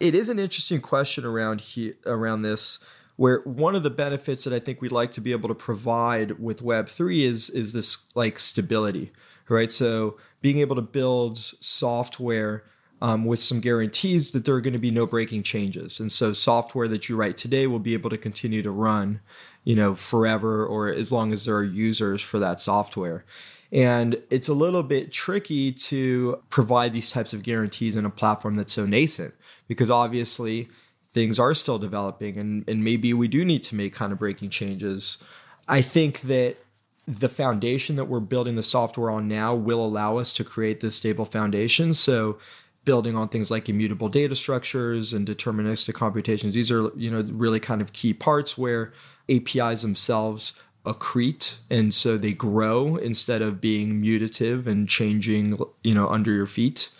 It 0.00 0.14
is 0.14 0.28
an 0.28 0.38
interesting 0.38 0.80
question 0.80 1.24
around 1.24 1.60
he, 1.60 1.94
around 2.06 2.42
this 2.42 2.78
where 3.16 3.40
one 3.40 3.74
of 3.74 3.82
the 3.82 3.90
benefits 3.90 4.44
that 4.44 4.52
i 4.52 4.60
think 4.60 4.80
we'd 4.80 4.92
like 4.92 5.10
to 5.10 5.20
be 5.20 5.32
able 5.32 5.48
to 5.48 5.54
provide 5.54 6.38
with 6.38 6.62
web3 6.62 7.22
is 7.22 7.50
is 7.50 7.72
this 7.72 7.98
like 8.14 8.38
stability 8.38 9.10
right? 9.48 9.72
So 9.72 10.16
being 10.40 10.58
able 10.58 10.76
to 10.76 10.82
build 10.82 11.38
software 11.38 12.64
um, 13.00 13.24
with 13.24 13.38
some 13.38 13.60
guarantees 13.60 14.32
that 14.32 14.44
there 14.44 14.54
are 14.54 14.60
going 14.60 14.72
to 14.72 14.78
be 14.78 14.90
no 14.90 15.06
breaking 15.06 15.44
changes. 15.44 16.00
And 16.00 16.10
so 16.10 16.32
software 16.32 16.88
that 16.88 17.08
you 17.08 17.16
write 17.16 17.36
today 17.36 17.66
will 17.66 17.78
be 17.78 17.94
able 17.94 18.10
to 18.10 18.18
continue 18.18 18.62
to 18.62 18.70
run 18.70 19.20
you 19.64 19.76
know 19.76 19.94
forever 19.94 20.64
or 20.64 20.88
as 20.88 21.12
long 21.12 21.32
as 21.32 21.44
there 21.44 21.56
are 21.56 21.64
users 21.64 22.22
for 22.22 22.38
that 22.38 22.60
software 22.60 23.24
and 23.72 24.20
it's 24.30 24.48
a 24.48 24.54
little 24.54 24.82
bit 24.82 25.12
tricky 25.12 25.72
to 25.72 26.42
provide 26.48 26.92
these 26.92 27.10
types 27.10 27.32
of 27.32 27.42
guarantees 27.42 27.96
in 27.96 28.04
a 28.04 28.10
platform 28.10 28.56
that's 28.56 28.72
so 28.72 28.86
nascent 28.86 29.34
because 29.66 29.90
obviously 29.90 30.68
things 31.12 31.38
are 31.38 31.54
still 31.54 31.78
developing 31.78 32.38
and, 32.38 32.68
and 32.68 32.82
maybe 32.82 33.12
we 33.12 33.28
do 33.28 33.44
need 33.44 33.62
to 33.64 33.74
make 33.74 33.94
kind 33.94 34.12
of 34.12 34.18
breaking 34.18 34.50
changes. 34.50 35.22
I 35.66 35.82
think 35.82 36.22
that 36.22 36.56
the 37.06 37.28
foundation 37.28 37.96
that 37.96 38.04
we're 38.04 38.20
building 38.20 38.56
the 38.56 38.62
software 38.62 39.10
on 39.10 39.28
now 39.28 39.54
will 39.54 39.84
allow 39.84 40.18
us 40.18 40.32
to 40.34 40.44
create 40.44 40.80
this 40.80 40.96
stable 40.96 41.24
foundation. 41.24 41.94
So 41.94 42.38
building 42.84 43.16
on 43.16 43.28
things 43.28 43.50
like 43.50 43.68
immutable 43.68 44.08
data 44.08 44.34
structures 44.34 45.12
and 45.12 45.26
deterministic 45.26 45.94
computations, 45.94 46.54
these 46.54 46.70
are, 46.70 46.90
you 46.96 47.10
know, 47.10 47.20
really 47.32 47.60
kind 47.60 47.80
of 47.80 47.92
key 47.92 48.14
parts 48.14 48.56
where 48.56 48.92
APIs 49.28 49.82
themselves 49.82 50.60
accrete 50.88 51.56
and 51.68 51.94
so 51.94 52.16
they 52.16 52.32
grow 52.32 52.96
instead 52.96 53.42
of 53.42 53.60
being 53.60 54.02
mutative 54.02 54.66
and 54.66 54.88
changing 54.88 55.58
you 55.84 55.94
know 55.94 56.08
under 56.08 56.32
your 56.32 56.46
feet. 56.46 56.90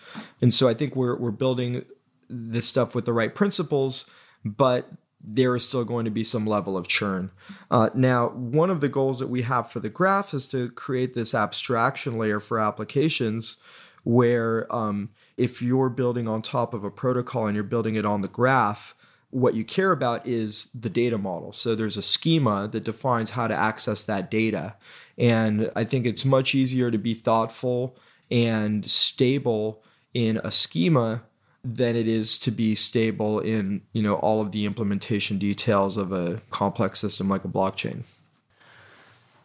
And 0.41 0.53
so 0.53 0.69
i 0.69 0.73
think 0.73 0.95
we're 0.95 1.15
we're 1.15 1.31
building 1.31 1.83
this 2.29 2.67
stuff 2.67 2.93
with 2.93 3.05
the 3.05 3.13
right 3.13 3.33
principles 3.33 4.09
but 4.45 4.89
there 5.21 5.55
is 5.55 5.67
still 5.67 5.83
going 5.83 6.05
to 6.05 6.11
be 6.11 6.23
some 6.23 6.45
level 6.45 6.77
of 6.77 6.87
churn. 6.87 7.31
Uh, 7.69 7.89
now 7.93 8.29
one 8.29 8.69
of 8.69 8.79
the 8.79 8.87
goals 8.87 9.19
that 9.19 9.27
we 9.27 9.41
have 9.41 9.69
for 9.69 9.79
the 9.79 9.89
graph 9.89 10.33
is 10.33 10.47
to 10.47 10.69
create 10.71 11.13
this 11.13 11.33
abstraction 11.33 12.17
layer 12.17 12.39
for 12.39 12.57
applications 12.57 13.57
where 14.03 14.73
um, 14.73 15.09
if 15.35 15.61
you're 15.61 15.89
building 15.89 16.27
on 16.27 16.41
top 16.41 16.73
of 16.73 16.83
a 16.83 16.91
protocol 16.91 17.47
and 17.47 17.55
you're 17.55 17.63
building 17.63 17.95
it 17.95 18.05
on 18.05 18.21
the 18.21 18.27
graph 18.27 18.95
what 19.31 19.53
you 19.53 19.63
care 19.63 19.91
about 19.91 20.25
is 20.25 20.71
the 20.73 20.89
data 20.89 21.17
model. 21.17 21.53
So 21.53 21.75
there's 21.75 21.97
a 21.97 22.01
schema 22.01 22.67
that 22.71 22.83
defines 22.83 23.31
how 23.31 23.47
to 23.47 23.53
access 23.53 24.01
that 24.03 24.31
data. 24.31 24.75
And 25.17 25.71
I 25.75 25.83
think 25.83 26.05
it's 26.05 26.25
much 26.25 26.55
easier 26.55 26.89
to 26.89 26.97
be 26.97 27.13
thoughtful 27.13 27.97
and 28.31 28.89
stable 28.89 29.83
in 30.13 30.37
a 30.43 30.51
schema 30.51 31.23
than 31.63 31.95
it 31.95 32.07
is 32.07 32.39
to 32.39 32.51
be 32.51 32.73
stable 32.73 33.39
in, 33.39 33.81
you 33.91 34.01
know, 34.01 34.15
all 34.15 34.41
of 34.41 34.51
the 34.51 34.65
implementation 34.65 35.37
details 35.37 35.97
of 35.97 36.11
a 36.11 36.41
complex 36.49 36.99
system 36.99 37.27
like 37.27 37.43
a 37.43 37.49
blockchain. 37.49 38.03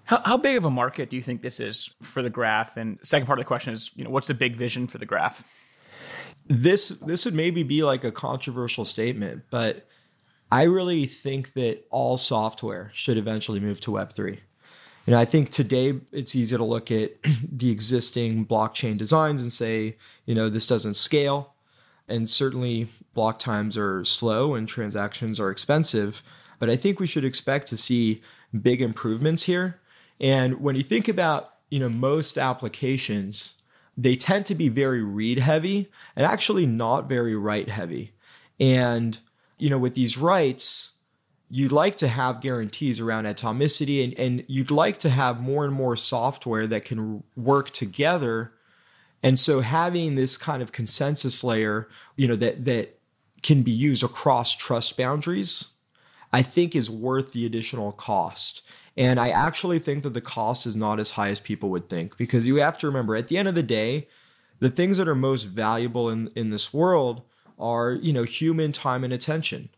How, 0.05 0.21
how 0.25 0.37
big 0.37 0.57
of 0.57 0.65
a 0.65 0.71
market 0.71 1.11
do 1.11 1.17
you 1.17 1.23
think 1.23 1.43
this 1.43 1.61
is 1.61 1.91
for 2.03 2.23
the 2.23 2.31
graph? 2.31 2.77
And 2.77 2.99
second 3.03 3.27
part 3.27 3.39
of 3.39 3.45
the 3.45 3.49
question 3.49 3.73
is, 3.73 3.91
you 3.97 4.05
know, 4.05 4.11
what's 4.11 4.29
the 4.29 4.35
big 4.35 4.57
vision 4.57 4.87
for 4.87 4.99
the 4.99 5.07
graph? 5.07 5.47
This 6.47 6.91
this 6.91 7.25
would 7.25 7.35
maybe 7.35 7.63
be 7.63 7.83
like 7.83 8.05
a 8.05 8.13
controversial 8.13 8.85
statement, 8.85 9.45
but 9.51 9.87
I 10.51 10.65
really 10.65 11.07
think 11.07 11.55
that 11.55 11.85
all 11.91 12.17
software 12.19 12.91
should 12.95 13.17
eventually 13.17 13.61
move 13.61 13.81
to 13.81 13.91
Web3. 13.91 14.39
And 15.07 15.15
I 15.15 15.25
think 15.25 15.51
today 15.51 16.01
it's 16.13 16.35
easy 16.35 16.57
to 16.57 16.65
look 16.65 16.91
at 16.91 17.13
the 17.53 17.71
existing 17.71 18.47
blockchain 18.47 18.97
designs 18.97 19.43
and 19.43 19.53
say, 19.53 19.97
you 20.25 20.35
know, 20.35 20.49
this 20.49 20.67
doesn't 20.67 20.95
scale. 20.95 21.55
And 22.07 22.29
certainly 22.29 22.89
block 23.15 23.39
times 23.39 23.77
are 23.79 24.05
slow 24.05 24.55
and 24.55 24.69
transactions 24.69 25.41
are 25.41 25.51
expensive. 25.51 26.23
But 26.59 26.71
I 26.71 26.77
think 26.77 27.01
we 27.01 27.07
should 27.07 27.25
expect 27.25 27.67
to 27.69 27.77
see 27.77 28.23
big 28.63 28.81
improvements 28.81 29.45
here. 29.45 29.81
And 30.21 30.61
when 30.61 30.77
you 30.77 30.83
think 30.83 31.09
about, 31.09 31.55
you 31.71 31.81
know, 31.81 31.89
most 31.89 32.39
applications, 32.39 33.63
they 33.97 34.17
tend 34.17 34.47
to 34.47 34.55
be 34.55 34.69
very 34.69 35.03
read 35.03 35.39
heavy 35.39 35.91
and 36.17 36.27
actually 36.27 36.67
not 36.67 37.09
very 37.09 37.37
write 37.37 37.69
heavy. 37.69 38.13
And, 38.59 39.19
you 39.59 39.71
know, 39.71 39.79
with 39.79 39.95
these 39.95 40.19
writes, 40.19 40.93
you'd 41.49 41.73
like 41.73 41.97
to 41.97 42.09
have 42.09 42.41
guarantees 42.41 43.01
around 43.01 43.25
atomicity 43.27 44.03
and, 44.03 44.15
and 44.15 44.45
you'd 44.49 44.71
like 44.71 44.99
to 44.99 45.11
have 45.11 45.41
more 45.41 45.65
and 45.65 45.73
more 45.73 45.97
software 45.97 46.67
that 46.67 46.85
can 46.85 47.23
work 47.37 47.71
together. 47.71 48.53
And 49.23 49.39
so 49.39 49.61
having 49.61 50.17
this 50.17 50.37
kind 50.37 50.63
of 50.63 50.73
consensus 50.73 51.45
layer, 51.45 51.89
you 52.17 52.27
know, 52.27 52.37
that 52.37 52.65
that 52.65 52.99
can 53.43 53.63
be 53.63 53.71
used 53.71 54.03
across 54.03 54.57
trust 54.57 54.97
boundaries, 54.97 55.75
I 56.33 56.43
think 56.43 56.75
is 56.75 56.91
worth 56.91 57.33
the 57.33 57.47
additional 57.47 57.93
cost. 57.93 58.63
And 58.97 59.19
I 59.19 59.31
actually 59.31 59.79
think 59.79 60.03
that 60.05 60.15
the 60.15 60.21
cost 60.21 60.67
is 60.67 60.77
not 60.77 61.01
as 61.01 61.13
high 61.13 61.29
as 61.29 61.41
people 61.41 61.71
would 61.71 61.89
think 61.89 62.17
because 62.17 62.47
you 62.47 62.57
have 62.57 62.79
to 62.79 62.87
remember 62.87 63.17
at 63.17 63.29
the 63.29 63.37
end 63.37 63.49
of 63.49 63.55
the 63.55 63.63
day, 63.63 64.09
the 64.61 64.71
things 64.71 64.99
that 64.99 65.09
are 65.09 65.17
most 65.17 65.45
valuable 65.45 66.09
in, 66.09 66.29
in 66.37 66.51
this 66.51 66.73
world 66.73 67.23
are, 67.59 67.93
you 67.93 68.13
know, 68.13 68.23
human 68.23 68.73
time 68.73 69.03
and 69.03 69.13
attention. 69.13 69.69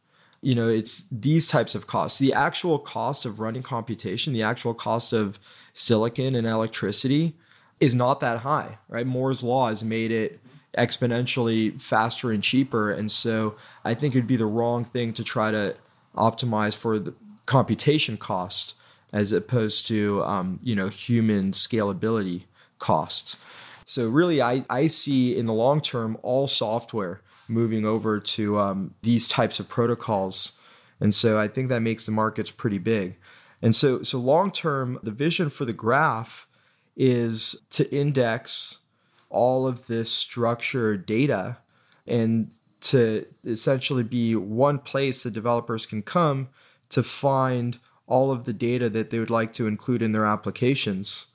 You 0.43 0.55
know, 0.55 0.69
it's 0.69 1.07
these 1.11 1.49
types 1.49 1.75
of 1.75 1.87
costs. 1.87 2.19
The 2.19 2.35
actual 2.35 2.79
cost 2.79 3.25
of 3.25 3.41
running 3.41 3.63
computation, 3.63 4.33
the 4.33 4.43
actual 4.43 4.75
cost 4.75 5.13
of 5.13 5.41
silicon 5.73 6.35
and 6.35 6.47
electricity 6.47 7.35
is 7.81 7.95
not 7.95 8.21
that 8.21 8.41
high, 8.41 8.79
right? 8.89 9.07
Moore's 9.07 9.43
law 9.43 9.69
has 9.69 9.83
made 9.83 10.11
it 10.11 10.41
exponentially 10.77 11.81
faster 11.81 12.31
and 12.31 12.43
cheaper. 12.43 12.91
And 12.93 13.11
so 13.11 13.57
I 13.85 13.95
think 13.95 14.15
it'd 14.15 14.27
be 14.27 14.37
the 14.37 14.47
wrong 14.47 14.85
thing 14.85 15.13
to 15.15 15.25
try 15.25 15.51
to 15.51 15.75
optimize 16.15 16.77
for 16.77 16.99
the 16.99 17.15
computation 17.47 18.17
cost 18.17 18.75
as 19.13 19.33
opposed 19.33 19.87
to 19.89 20.23
um, 20.25 20.61
you 20.63 20.75
know 20.75 20.89
human 20.89 21.53
scalability 21.53 22.45
costs. 22.79 23.37
So 23.85 24.09
really, 24.09 24.43
I, 24.43 24.65
I 24.69 24.89
see 24.89 25.37
in 25.37 25.47
the 25.47 25.53
long 25.53 25.81
term 25.81 26.19
all 26.23 26.47
software 26.47 27.21
moving 27.49 27.85
over 27.85 28.19
to 28.19 28.59
um, 28.59 28.95
these 29.03 29.29
types 29.29 29.61
of 29.61 29.69
protocols, 29.69 30.59
and 31.01 31.15
so 31.15 31.39
I 31.39 31.49
think 31.49 31.69
that 31.69 31.81
makes 31.81 32.07
the 32.07 32.13
markets 32.13 32.51
pretty 32.51 32.79
big. 32.79 33.17
And 33.63 33.75
so, 33.75 34.03
so 34.03 34.19
long 34.19 34.51
term, 34.51 34.99
the 35.03 35.11
vision 35.11 35.51
for 35.51 35.65
the 35.65 35.73
graph 35.73 36.47
is 36.97 37.63
to 37.71 37.93
index 37.95 38.79
all 39.29 39.67
of 39.67 39.87
this 39.87 40.11
structured 40.11 41.07
data 41.07 41.59
and 42.07 42.51
to 42.81 43.27
essentially 43.45 44.03
be 44.03 44.37
one 44.37 44.79
place 44.79 45.23
that 45.23 45.33
developers 45.33 45.87
can 45.87 46.03
come 46.03 46.49
to 46.89 47.03
find 47.03 47.79
all 48.07 48.31
of 48.31 48.45
the 48.45 48.53
data 48.53 48.89
that 48.91 49.11
they 49.11 49.19
would 49.19 49.31
like 49.31 49.53
to 49.55 49.67
include 49.67 50.03
in 50.03 50.13
their 50.13 50.27
applications 50.27 51.29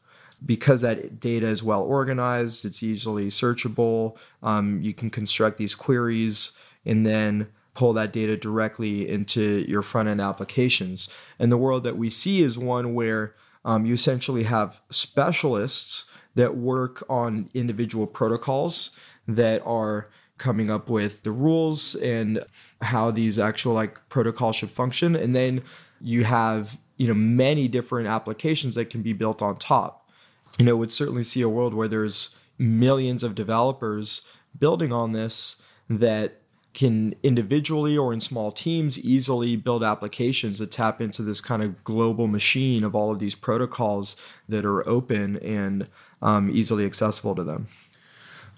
because 0.45 0.81
that 0.81 1.19
data 1.19 1.47
is 1.47 1.63
well 1.63 1.83
organized, 1.83 2.65
it's 2.65 2.81
easily 2.81 3.27
searchable. 3.27 4.17
Um, 4.41 4.81
you 4.81 4.93
can 4.93 5.09
construct 5.09 5.57
these 5.57 5.75
queries 5.75 6.57
and 6.85 7.05
then 7.05 7.47
pull 7.73 7.93
that 7.93 8.11
data 8.11 8.35
directly 8.35 9.07
into 9.07 9.63
your 9.67 9.81
front 9.81 10.09
end 10.09 10.19
applications. 10.19 11.09
And 11.39 11.51
the 11.51 11.57
world 11.57 11.83
that 11.83 11.97
we 11.97 12.09
see 12.09 12.41
is 12.41 12.57
one 12.57 12.93
where 12.93 13.35
um, 13.63 13.85
you 13.85 13.93
essentially 13.93 14.43
have 14.43 14.81
specialists 14.89 16.09
that 16.35 16.57
work 16.57 17.03
on 17.09 17.49
individual 17.53 18.07
protocols 18.07 18.97
that 19.27 19.61
are 19.65 20.09
coming 20.37 20.71
up 20.71 20.89
with 20.89 21.21
the 21.21 21.31
rules 21.31 21.93
and 21.95 22.43
how 22.81 23.11
these 23.11 23.37
actual 23.37 23.73
like 23.73 24.09
protocols 24.09 24.55
should 24.55 24.71
function 24.71 25.15
and 25.15 25.35
then 25.35 25.61
you 26.03 26.23
have 26.23 26.77
you 26.97 27.07
know 27.07 27.13
many 27.13 27.67
different 27.67 28.07
applications 28.07 28.75
that 28.75 28.89
can 28.89 29.01
be 29.01 29.13
built 29.13 29.41
on 29.41 29.57
top 29.57 30.09
you 30.57 30.65
know 30.65 30.75
would 30.75 30.91
certainly 30.91 31.23
see 31.23 31.41
a 31.41 31.49
world 31.49 31.73
where 31.73 31.87
there's 31.87 32.37
millions 32.57 33.23
of 33.23 33.35
developers 33.35 34.21
building 34.57 34.91
on 34.91 35.11
this 35.11 35.61
that 35.89 36.41
can 36.73 37.13
individually 37.21 37.97
or 37.97 38.13
in 38.13 38.21
small 38.21 38.51
teams 38.51 38.97
easily 38.99 39.55
build 39.55 39.83
applications 39.83 40.59
that 40.59 40.71
tap 40.71 41.01
into 41.01 41.21
this 41.21 41.41
kind 41.41 41.61
of 41.61 41.83
global 41.83 42.27
machine 42.27 42.83
of 42.83 42.95
all 42.95 43.11
of 43.11 43.19
these 43.19 43.35
protocols 43.35 44.15
that 44.47 44.65
are 44.65 44.87
open 44.87 45.37
and 45.37 45.87
um, 46.21 46.49
easily 46.49 46.85
accessible 46.85 47.35
to 47.35 47.43
them. 47.43 47.67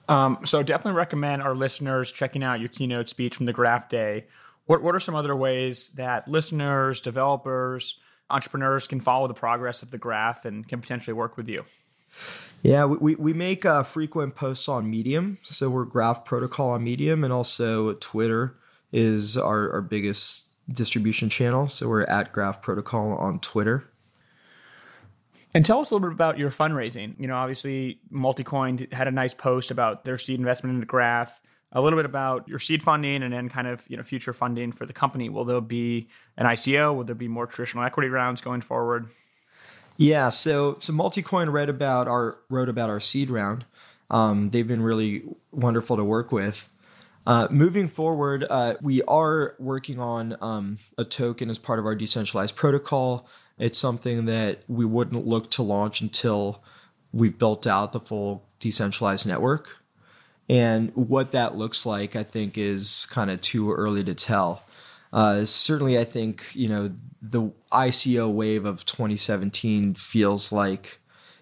Um, 0.08 0.40
so 0.44 0.62
definitely 0.62 0.98
recommend 0.98 1.42
our 1.42 1.56
listeners 1.56 2.12
checking 2.12 2.44
out 2.44 2.60
your 2.60 2.70
keynote 2.70 3.10
speech 3.10 3.36
from 3.36 3.46
the 3.46 3.54
Graph 3.54 3.90
Day. 3.90 4.26
What 4.66 4.82
what 4.82 4.96
are 4.96 5.00
some 5.00 5.16
other 5.16 5.36
ways 5.36 5.90
that 5.90 6.28
listeners, 6.28 7.02
developers, 7.02 7.98
entrepreneurs 8.30 8.88
can 8.88 9.00
follow 9.00 9.28
the 9.28 9.34
progress 9.34 9.82
of 9.82 9.92
the 9.92 9.98
graph 9.98 10.46
and 10.46 10.68
can 10.68 10.82
potentially 10.82 11.14
work 11.14 11.38
with 11.38 11.48
you? 11.48 11.66
Yeah, 12.62 12.86
we, 12.86 13.16
we 13.16 13.34
make 13.34 13.66
uh, 13.66 13.84
frequent 13.84 14.36
posts 14.36 14.70
on 14.70 14.90
Medium. 14.90 15.38
So 15.44 15.70
we're 15.70 15.84
Graph 15.84 16.24
Protocol 16.24 16.70
on 16.70 16.84
Medium, 16.84 17.24
and 17.24 17.34
also 17.34 17.94
Twitter 17.94 18.56
is 18.94 19.36
our, 19.36 19.70
our 19.74 19.82
biggest 19.82 20.46
distribution 20.72 21.30
channel. 21.30 21.68
So 21.68 21.90
we're 21.90 22.04
at 22.04 22.32
Graph 22.32 22.62
Protocol 22.62 23.16
on 23.16 23.40
Twitter. 23.40 23.90
And 25.54 25.66
tell 25.66 25.82
us 25.82 25.92
a 25.92 25.96
little 25.96 26.08
bit 26.08 26.14
about 26.14 26.38
your 26.38 26.50
fundraising. 26.50 27.20
You 27.20 27.28
know, 27.28 27.36
obviously, 27.36 28.00
Multicoin 28.12 28.92
had 28.94 29.08
a 29.08 29.12
nice 29.12 29.34
post 29.34 29.70
about 29.70 30.06
their 30.06 30.18
seed 30.18 30.40
investment 30.40 30.74
in 30.74 30.80
the 30.80 30.86
Graph. 30.86 31.42
A 31.74 31.82
little 31.82 31.98
bit 31.98 32.06
about 32.06 32.48
your 32.48 32.60
seed 32.60 32.82
funding 32.84 33.24
and 33.24 33.34
then 33.34 33.50
kind 33.50 33.68
of 33.68 33.84
you 33.90 33.98
know 33.98 34.04
future 34.04 34.34
funding 34.34 34.72
for 34.72 34.86
the 34.86 34.94
company. 34.94 35.30
Will 35.30 35.44
there 35.44 35.60
be 35.60 36.08
an 36.38 36.46
ICO? 36.46 36.96
Will 36.96 37.04
there 37.04 37.16
be 37.16 37.28
more 37.28 37.48
traditional 37.48 37.84
equity 37.84 38.10
rounds 38.10 38.42
going 38.42 38.62
forward? 38.62 39.08
Yeah, 39.98 40.30
so 40.30 40.78
so 40.80 40.94
Multicoin 40.94 41.52
read 41.52 41.70
about 41.70 42.08
our 42.08 42.38
wrote 42.50 42.70
about 42.70 42.90
our 42.90 43.00
seed 43.00 43.30
round. 43.30 43.66
Um, 44.10 44.52
they've 44.52 44.68
been 44.68 44.82
really 44.82 45.24
wonderful 45.52 45.98
to 45.98 46.04
work 46.04 46.32
with. 46.32 46.70
Uh, 47.26 47.48
moving 47.50 47.88
forward, 47.88 48.46
uh, 48.50 48.76
we 48.82 49.02
are 49.04 49.56
working 49.58 50.00
on 50.00 50.36
um, 50.42 50.78
a 50.98 51.06
token 51.06 51.50
as 51.50 51.58
part 51.58 51.80
of 51.80 51.86
our 51.86 51.96
decentralized 51.96 52.56
protocol. 52.56 53.28
It's 53.58 53.78
something 53.78 54.26
that 54.26 54.64
we 54.68 54.84
wouldn't 54.84 55.26
look 55.26 55.50
to 55.52 55.64
launch 55.64 56.02
until 56.02 56.62
we've 57.14 57.38
built 57.38 57.66
out 57.66 57.94
the 57.94 58.00
full 58.00 58.44
decentralized 58.60 59.26
network. 59.26 59.83
And 60.50 60.92
what 60.96 61.32
that 61.32 61.56
looks 61.56 61.86
like, 61.86 62.16
I 62.16 62.24
think, 62.24 62.58
is 62.58 63.08
kind 63.10 63.32
of 63.32 63.42
too 63.42 63.72
early 63.72 64.04
to 64.04 64.14
tell. 64.14 64.64
Uh, 65.12 65.46
certainly, 65.46 65.98
I 65.98 66.04
think 66.04 66.54
you 66.54 66.68
know 66.68 66.92
the 67.22 67.52
ICO 67.72 68.32
wave 68.32 68.66
of 68.66 68.86
2017 68.86 69.96
feels 69.96 70.52
like 70.52 71.00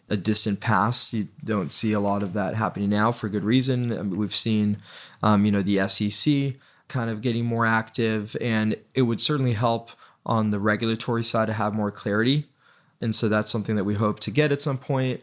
a 0.10 0.18
distant 0.18 0.60
past. 0.60 1.14
You 1.14 1.30
don't 1.44 1.72
see 1.72 1.94
a 1.94 2.00
lot 2.00 2.22
of 2.22 2.34
that 2.34 2.56
happening 2.56 2.90
now 2.90 3.12
for 3.12 3.30
good 3.30 3.46
reason. 3.46 3.92
I 3.92 4.04
mean, 4.04 4.18
we've 4.18 4.36
seen, 4.36 4.78
um, 5.24 5.46
you 5.46 5.52
know, 5.52 5.62
the 5.62 5.88
SEC 5.88 6.56
kind 6.90 7.10
of 7.10 7.22
getting 7.22 7.46
more 7.46 7.66
active, 7.66 8.36
and 8.42 8.76
it 8.94 9.04
would 9.04 9.22
certainly 9.22 9.54
help 9.54 9.92
on 10.26 10.52
the 10.52 10.60
regulatory 10.60 11.24
side 11.24 11.48
to 11.48 11.54
have 11.54 11.74
more 11.74 11.92
clarity. 11.92 12.50
And 13.00 13.16
so 13.16 13.30
that's 13.30 13.50
something 13.50 13.76
that 13.78 13.86
we 13.86 13.96
hope 13.96 14.20
to 14.20 14.32
get 14.32 14.52
at 14.52 14.62
some 14.62 14.78
point. 14.78 15.22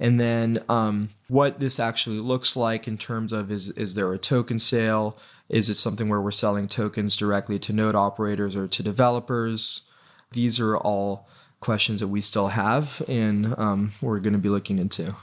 And 0.00 0.20
then 0.20 0.62
um, 0.68 1.10
what 1.28 1.60
this 1.60 1.80
actually 1.80 2.18
looks 2.18 2.56
like 2.56 2.86
in 2.86 2.98
terms 2.98 3.32
of 3.32 3.50
is 3.50 3.70
is 3.70 3.94
there 3.94 4.12
a 4.12 4.18
token 4.18 4.58
sale? 4.58 5.16
Is 5.48 5.68
it 5.68 5.74
something 5.74 6.08
where 6.08 6.20
we're 6.20 6.30
selling 6.30 6.68
tokens 6.68 7.16
directly 7.16 7.58
to 7.60 7.72
node 7.72 7.94
operators 7.94 8.54
or 8.54 8.68
to 8.68 8.82
developers? 8.82 9.90
These 10.32 10.60
are 10.60 10.76
all 10.76 11.28
questions 11.60 12.00
that 12.00 12.08
we 12.08 12.20
still 12.20 12.48
have 12.48 13.02
and 13.08 13.58
um, 13.58 13.92
we're 14.00 14.20
going 14.20 14.34
to 14.34 14.38
be 14.38 14.48
looking 14.48 14.78
into. 14.78 15.16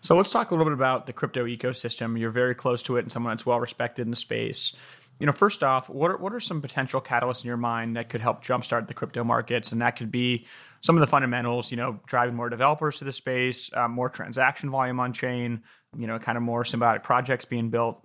So 0.00 0.16
let's 0.16 0.30
talk 0.30 0.50
a 0.50 0.54
little 0.54 0.66
bit 0.66 0.74
about 0.74 1.06
the 1.06 1.12
crypto 1.12 1.44
ecosystem. 1.44 2.18
You're 2.18 2.30
very 2.30 2.54
close 2.54 2.82
to 2.84 2.96
it 2.96 3.00
and 3.00 3.10
someone 3.10 3.32
that's 3.32 3.44
well 3.44 3.58
respected 3.58 4.02
in 4.02 4.10
the 4.10 4.16
space. 4.16 4.72
You 5.18 5.26
know, 5.26 5.32
first 5.32 5.64
off, 5.64 5.88
what 5.88 6.10
are, 6.10 6.16
what 6.16 6.32
are 6.32 6.40
some 6.40 6.62
potential 6.62 7.00
catalysts 7.00 7.42
in 7.44 7.48
your 7.48 7.56
mind 7.56 7.96
that 7.96 8.08
could 8.08 8.20
help 8.20 8.44
jumpstart 8.44 8.86
the 8.86 8.94
crypto 8.94 9.24
markets? 9.24 9.72
And 9.72 9.80
that 9.82 9.96
could 9.96 10.10
be 10.10 10.46
some 10.80 10.96
of 10.96 11.00
the 11.00 11.06
fundamentals, 11.06 11.70
you 11.70 11.76
know, 11.76 11.98
driving 12.06 12.36
more 12.36 12.48
developers 12.48 12.98
to 12.98 13.04
the 13.04 13.12
space, 13.12 13.70
uh, 13.74 13.88
more 13.88 14.08
transaction 14.08 14.70
volume 14.70 15.00
on 15.00 15.12
chain, 15.12 15.62
you 15.96 16.06
know, 16.06 16.18
kind 16.18 16.36
of 16.38 16.42
more 16.42 16.62
symbiotic 16.62 17.02
projects 17.02 17.44
being 17.44 17.70
built. 17.70 18.04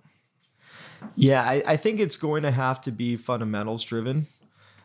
Yeah, 1.14 1.42
I, 1.42 1.62
I 1.66 1.76
think 1.76 2.00
it's 2.00 2.16
going 2.16 2.42
to 2.42 2.50
have 2.50 2.80
to 2.82 2.90
be 2.90 3.16
fundamentals 3.16 3.84
driven 3.84 4.26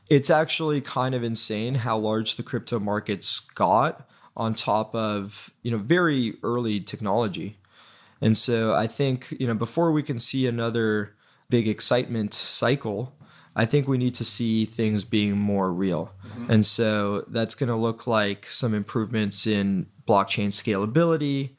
it's 0.10 0.30
actually 0.30 0.82
kind 0.82 1.13
of 1.13 1.24
insane 1.24 1.76
how 1.76 1.98
large 1.98 2.36
the 2.36 2.44
crypto 2.44 2.80
markets 2.80 3.39
got 3.39 4.10
on 4.36 4.54
top 4.54 4.94
of 4.96 5.52
you 5.62 5.72
know 5.72 5.78
very 5.78 6.38
early 6.44 6.80
technology 6.80 7.58
and 8.22 8.36
so 8.36 8.74
i 8.74 8.88
think 8.88 9.32
you 9.39 9.48
know 9.48 9.54
before 9.54 9.92
we 9.92 10.02
can 10.02 10.18
see 10.18 10.48
another 10.48 11.15
big 11.49 11.67
excitement 11.67 12.33
cycle 12.33 13.13
i 13.55 13.65
think 13.65 13.88
we 13.88 13.97
need 13.97 14.13
to 14.13 14.25
see 14.25 14.65
things 14.65 15.03
being 15.03 15.38
more 15.38 15.71
real 15.71 16.13
mm-hmm. 16.25 16.51
and 16.51 16.65
so 16.65 17.23
that's 17.27 17.55
going 17.55 17.69
to 17.69 17.75
look 17.75 18.07
like 18.07 18.45
some 18.45 18.73
improvements 18.73 19.45
in 19.47 19.85
blockchain 20.07 20.47
scalability 20.47 21.51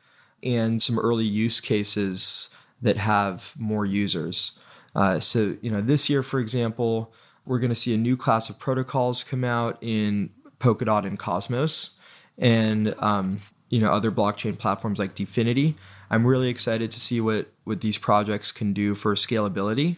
and 0.43 0.83
some 0.83 0.99
early 0.99 1.25
use 1.25 1.61
cases 1.61 2.51
that 2.81 2.97
have 2.97 3.55
more 3.59 3.85
users 3.85 4.59
uh, 4.95 5.21
so 5.21 5.57
you 5.61 5.71
know 5.71 5.81
this 5.81 6.09
year 6.09 6.23
for 6.23 6.41
example 6.41 7.13
we're 7.45 7.59
going 7.59 7.71
to 7.71 7.75
see 7.75 7.95
a 7.95 7.99
new 7.99 8.17
class 8.17 8.49
of 8.49 8.59
protocols 8.59 9.25
come 9.25 9.45
out 9.45 9.79
in 9.81 10.31
Polkadot 10.61 11.07
and 11.07 11.19
Cosmos, 11.19 11.97
and 12.39 12.95
um, 12.99 13.41
you 13.69 13.81
know 13.81 13.91
other 13.91 14.13
blockchain 14.13 14.57
platforms 14.57 14.99
like 14.99 15.15
DFINITY. 15.15 15.75
I'm 16.11 16.27
really 16.27 16.49
excited 16.49 16.91
to 16.91 17.01
see 17.01 17.21
what 17.21 17.49
what 17.71 17.81
these 17.81 17.97
projects 17.97 18.53
can 18.53 18.75
do 18.75 18.95
for 18.95 19.15
scalability. 19.15 19.97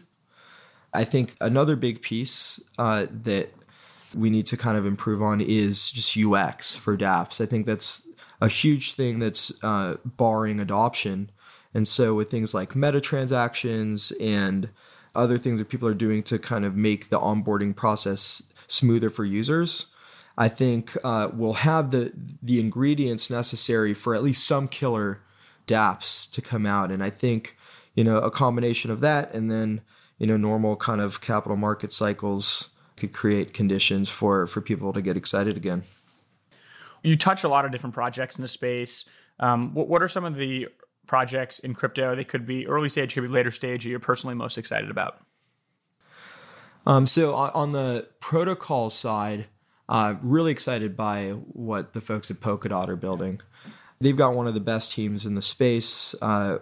I 0.94 1.04
think 1.04 1.34
another 1.40 1.74
big 1.74 2.02
piece 2.02 2.62
uh, 2.78 3.06
that 3.10 3.50
we 4.14 4.30
need 4.30 4.46
to 4.46 4.56
kind 4.56 4.76
of 4.76 4.86
improve 4.86 5.22
on 5.22 5.40
is 5.40 5.90
just 5.90 6.16
UX 6.16 6.76
for 6.76 6.96
DApps. 6.96 7.40
I 7.40 7.46
think 7.46 7.66
that's 7.66 8.06
a 8.40 8.48
huge 8.48 8.92
thing 8.92 9.18
that's 9.18 9.52
uh, 9.64 9.96
barring 10.04 10.60
adoption. 10.60 11.30
And 11.72 11.88
so 11.88 12.14
with 12.14 12.30
things 12.30 12.52
like 12.52 12.76
meta 12.76 13.00
transactions 13.00 14.12
and 14.20 14.68
other 15.14 15.38
things 15.38 15.58
that 15.58 15.68
people 15.68 15.88
are 15.88 15.94
doing 15.94 16.22
to 16.24 16.38
kind 16.38 16.64
of 16.64 16.76
make 16.76 17.08
the 17.08 17.18
onboarding 17.18 17.74
process 17.74 18.42
smoother 18.66 19.10
for 19.10 19.24
users. 19.24 19.94
I 20.36 20.48
think 20.48 20.96
uh, 21.04 21.28
we'll 21.32 21.52
have 21.54 21.90
the 21.90 22.12
the 22.42 22.58
ingredients 22.58 23.30
necessary 23.30 23.92
for 23.92 24.14
at 24.14 24.22
least 24.22 24.46
some 24.46 24.66
killer 24.66 25.20
DApps 25.66 26.30
to 26.32 26.40
come 26.40 26.64
out, 26.64 26.90
and 26.90 27.04
I 27.04 27.10
think 27.10 27.56
you 27.94 28.04
know 28.04 28.18
a 28.18 28.30
combination 28.30 28.90
of 28.90 29.00
that 29.00 29.34
and 29.34 29.50
then 29.50 29.80
you 30.18 30.26
know 30.26 30.36
normal 30.36 30.76
kind 30.76 31.00
of 31.00 31.20
capital 31.20 31.56
market 31.56 31.92
cycles 31.92 32.70
could 32.96 33.12
create 33.12 33.52
conditions 33.52 34.08
for 34.08 34.46
for 34.46 34.60
people 34.60 34.92
to 34.92 35.02
get 35.02 35.16
excited 35.16 35.56
again. 35.56 35.82
You 37.02 37.16
touch 37.16 37.42
a 37.42 37.48
lot 37.48 37.64
of 37.64 37.72
different 37.72 37.94
projects 37.94 38.36
in 38.36 38.42
the 38.42 38.48
space. 38.48 39.08
Um, 39.40 39.74
what, 39.74 39.88
what 39.88 40.02
are 40.02 40.08
some 40.08 40.24
of 40.24 40.36
the 40.36 40.68
projects 41.06 41.58
in 41.58 41.74
crypto. 41.74 42.14
They 42.14 42.24
could 42.24 42.46
be 42.46 42.66
early 42.66 42.88
stage, 42.88 43.14
could 43.14 43.22
be 43.22 43.28
later 43.28 43.50
stage. 43.50 43.84
That 43.84 43.90
you're 43.90 44.00
personally 44.00 44.34
most 44.34 44.58
excited 44.58 44.90
about. 44.90 45.18
Um, 46.86 47.06
so 47.06 47.34
on 47.34 47.72
the 47.72 48.08
protocol 48.20 48.90
side, 48.90 49.46
uh, 49.88 50.14
really 50.20 50.50
excited 50.50 50.96
by 50.96 51.30
what 51.30 51.92
the 51.92 52.00
folks 52.00 52.30
at 52.30 52.38
Polkadot 52.38 52.88
are 52.88 52.96
building. 52.96 53.40
They've 54.00 54.16
got 54.16 54.34
one 54.34 54.48
of 54.48 54.54
the 54.54 54.60
best 54.60 54.92
teams 54.92 55.24
in 55.24 55.34
the 55.34 55.42
space. 55.42 56.14
Uh, 56.20 56.58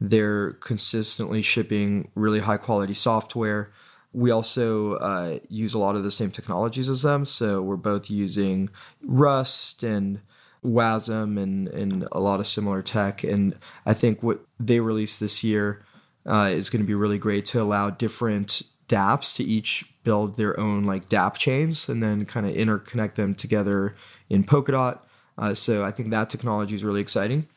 they're 0.00 0.52
consistently 0.54 1.42
shipping 1.42 2.10
really 2.14 2.40
high 2.40 2.58
quality 2.58 2.94
software. 2.94 3.72
we 4.12 4.30
also 4.30 4.94
uh, 4.94 5.38
use 5.50 5.74
a 5.74 5.78
lot 5.78 5.94
of 5.94 6.02
the 6.02 6.10
same 6.10 6.30
technologies 6.30 6.88
as 6.88 7.02
them. 7.02 7.26
So 7.26 7.60
we're 7.60 7.76
both 7.76 8.10
using 8.10 8.70
Rust 9.02 9.82
and 9.82 10.20
WASM 10.64 11.40
and, 11.40 11.68
and 11.68 12.08
a 12.12 12.20
lot 12.20 12.40
of 12.40 12.46
similar 12.46 12.82
tech. 12.82 13.22
And 13.24 13.56
I 13.84 13.92
think 13.92 14.22
what 14.22 14.40
they 14.58 14.80
released 14.80 15.20
this 15.20 15.44
year 15.44 15.84
uh, 16.24 16.50
is 16.52 16.70
going 16.70 16.82
to 16.82 16.86
be 16.86 16.94
really 16.94 17.18
great 17.18 17.44
to 17.46 17.60
allow 17.60 17.90
different 17.90 18.62
dApps 18.88 19.34
to 19.36 19.44
each 19.44 19.84
build 20.02 20.36
their 20.36 20.58
own 20.58 20.84
like 20.84 21.08
dApp 21.08 21.36
chains 21.36 21.88
and 21.88 22.02
then 22.02 22.24
kind 22.24 22.46
of 22.46 22.54
interconnect 22.54 23.14
them 23.14 23.34
together 23.34 23.96
in 24.30 24.44
Polkadot. 24.44 24.98
Uh, 25.36 25.54
so 25.54 25.84
I 25.84 25.90
think 25.90 26.10
that 26.10 26.30
technology 26.30 26.74
is 26.74 26.84
really 26.84 27.00
exciting. 27.00 27.48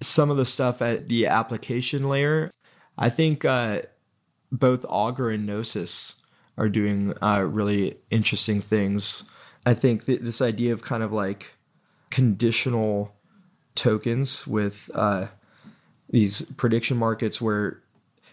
Some 0.00 0.30
of 0.30 0.36
the 0.36 0.46
stuff 0.46 0.82
at 0.82 1.08
the 1.08 1.26
application 1.26 2.08
layer, 2.08 2.50
I 2.98 3.10
think 3.10 3.44
uh, 3.44 3.82
both 4.52 4.84
Augur 4.88 5.30
and 5.30 5.46
Gnosis 5.46 6.22
are 6.56 6.68
doing 6.68 7.14
uh, 7.22 7.42
really 7.42 7.96
interesting 8.10 8.60
things. 8.60 9.24
I 9.66 9.74
think 9.74 10.06
th- 10.06 10.20
this 10.20 10.40
idea 10.40 10.72
of 10.72 10.82
kind 10.82 11.02
of 11.02 11.12
like 11.12 11.54
conditional 12.10 13.14
tokens 13.74 14.46
with 14.46 14.90
uh, 14.94 15.28
these 16.08 16.42
prediction 16.52 16.96
markets 16.96 17.40
where 17.40 17.82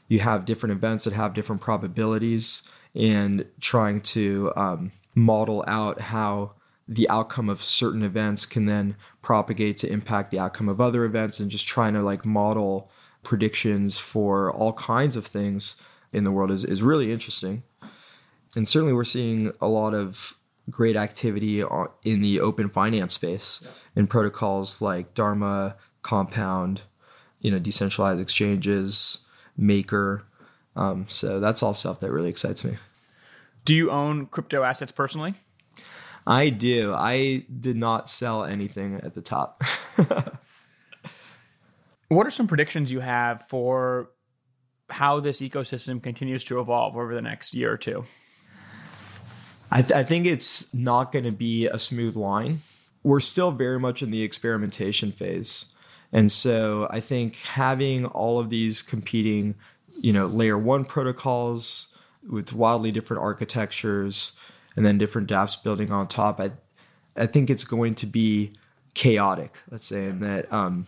you 0.07 0.19
have 0.19 0.45
different 0.45 0.73
events 0.73 1.05
that 1.05 1.13
have 1.13 1.33
different 1.33 1.61
probabilities 1.61 2.69
and 2.93 3.45
trying 3.59 4.01
to 4.01 4.51
um, 4.55 4.91
model 5.15 5.63
out 5.67 6.01
how 6.01 6.51
the 6.91 7.09
outcome 7.09 7.47
of 7.47 7.63
certain 7.63 8.03
events 8.03 8.45
can 8.45 8.65
then 8.65 8.97
propagate 9.21 9.77
to 9.77 9.89
impact 9.89 10.29
the 10.29 10.37
outcome 10.37 10.67
of 10.67 10.81
other 10.81 11.05
events 11.05 11.39
and 11.39 11.49
just 11.49 11.65
trying 11.65 11.93
to 11.93 12.01
like 12.01 12.25
model 12.25 12.91
predictions 13.23 13.97
for 13.97 14.51
all 14.51 14.73
kinds 14.73 15.15
of 15.15 15.25
things 15.25 15.81
in 16.11 16.25
the 16.25 16.31
world 16.31 16.51
is, 16.51 16.65
is 16.65 16.83
really 16.83 17.13
interesting. 17.13 17.63
And 18.57 18.67
certainly 18.67 18.91
we're 18.91 19.05
seeing 19.05 19.53
a 19.61 19.69
lot 19.69 19.93
of 19.93 20.35
great 20.69 20.97
activity 20.97 21.63
in 22.03 22.21
the 22.21 22.41
open 22.41 22.67
finance 22.67 23.13
space 23.13 23.65
in 23.95 24.07
protocols 24.07 24.81
like 24.81 25.13
Dharma, 25.13 25.77
Compound, 26.01 26.81
you 27.39 27.51
know, 27.51 27.59
decentralized 27.59 28.19
exchanges, 28.19 29.25
Maker. 29.55 30.25
Um, 30.75 31.05
so 31.07 31.39
that's 31.39 31.63
all 31.63 31.73
stuff 31.73 32.01
that 32.01 32.11
really 32.11 32.29
excites 32.29 32.65
me. 32.65 32.75
Do 33.63 33.73
you 33.73 33.91
own 33.91 34.25
crypto 34.25 34.63
assets 34.63 34.91
personally? 34.91 35.35
I 36.25 36.49
do. 36.49 36.93
I 36.93 37.45
did 37.59 37.75
not 37.75 38.09
sell 38.09 38.43
anything 38.43 39.01
at 39.03 39.13
the 39.13 39.21
top. 39.21 39.63
what 42.09 42.27
are 42.27 42.31
some 42.31 42.47
predictions 42.47 42.91
you 42.91 42.99
have 42.99 43.47
for 43.47 44.09
how 44.89 45.19
this 45.19 45.41
ecosystem 45.41 46.01
continues 46.01 46.43
to 46.45 46.59
evolve 46.59 46.95
over 46.95 47.15
the 47.15 47.21
next 47.21 47.53
year 47.53 47.71
or 47.71 47.77
two? 47.77 48.03
I, 49.71 49.81
th- 49.81 49.93
I 49.93 50.03
think 50.03 50.25
it's 50.25 50.71
not 50.73 51.11
going 51.11 51.25
to 51.25 51.31
be 51.31 51.67
a 51.67 51.79
smooth 51.79 52.15
line. 52.15 52.61
We're 53.03 53.21
still 53.21 53.51
very 53.51 53.79
much 53.79 54.03
in 54.03 54.11
the 54.11 54.21
experimentation 54.21 55.11
phase. 55.11 55.73
And 56.11 56.31
so 56.31 56.87
I 56.91 56.99
think 56.99 57.37
having 57.37 58.05
all 58.05 58.37
of 58.37 58.49
these 58.49 58.81
competing, 58.81 59.55
you 59.99 60.11
know, 60.11 60.27
layer 60.27 60.57
one 60.57 60.83
protocols 60.83 61.95
with 62.29 62.53
wildly 62.53 62.91
different 62.91 63.23
architectures 63.23 64.37
and 64.75 64.85
then 64.85 64.97
different 64.97 65.29
dApps 65.29 65.61
building 65.61 65.91
on 65.91 66.07
top, 66.07 66.39
I, 66.39 66.51
I 67.15 67.25
think 67.25 67.49
it's 67.49 67.63
going 67.63 67.95
to 67.95 68.05
be 68.05 68.53
chaotic, 68.93 69.57
let's 69.69 69.85
say, 69.85 70.07
and 70.07 70.21
that 70.21 70.51
um, 70.51 70.87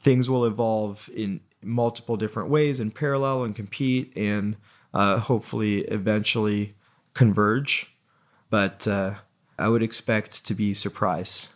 things 0.00 0.28
will 0.28 0.44
evolve 0.44 1.08
in 1.14 1.40
multiple 1.62 2.16
different 2.16 2.48
ways 2.48 2.80
in 2.80 2.90
parallel 2.90 3.44
and 3.44 3.54
compete 3.54 4.12
and 4.16 4.56
uh, 4.92 5.18
hopefully 5.18 5.80
eventually 5.82 6.74
converge. 7.14 7.94
But 8.50 8.86
uh, 8.86 9.14
I 9.58 9.68
would 9.68 9.82
expect 9.82 10.44
to 10.46 10.54
be 10.54 10.74
surprised. 10.74 11.48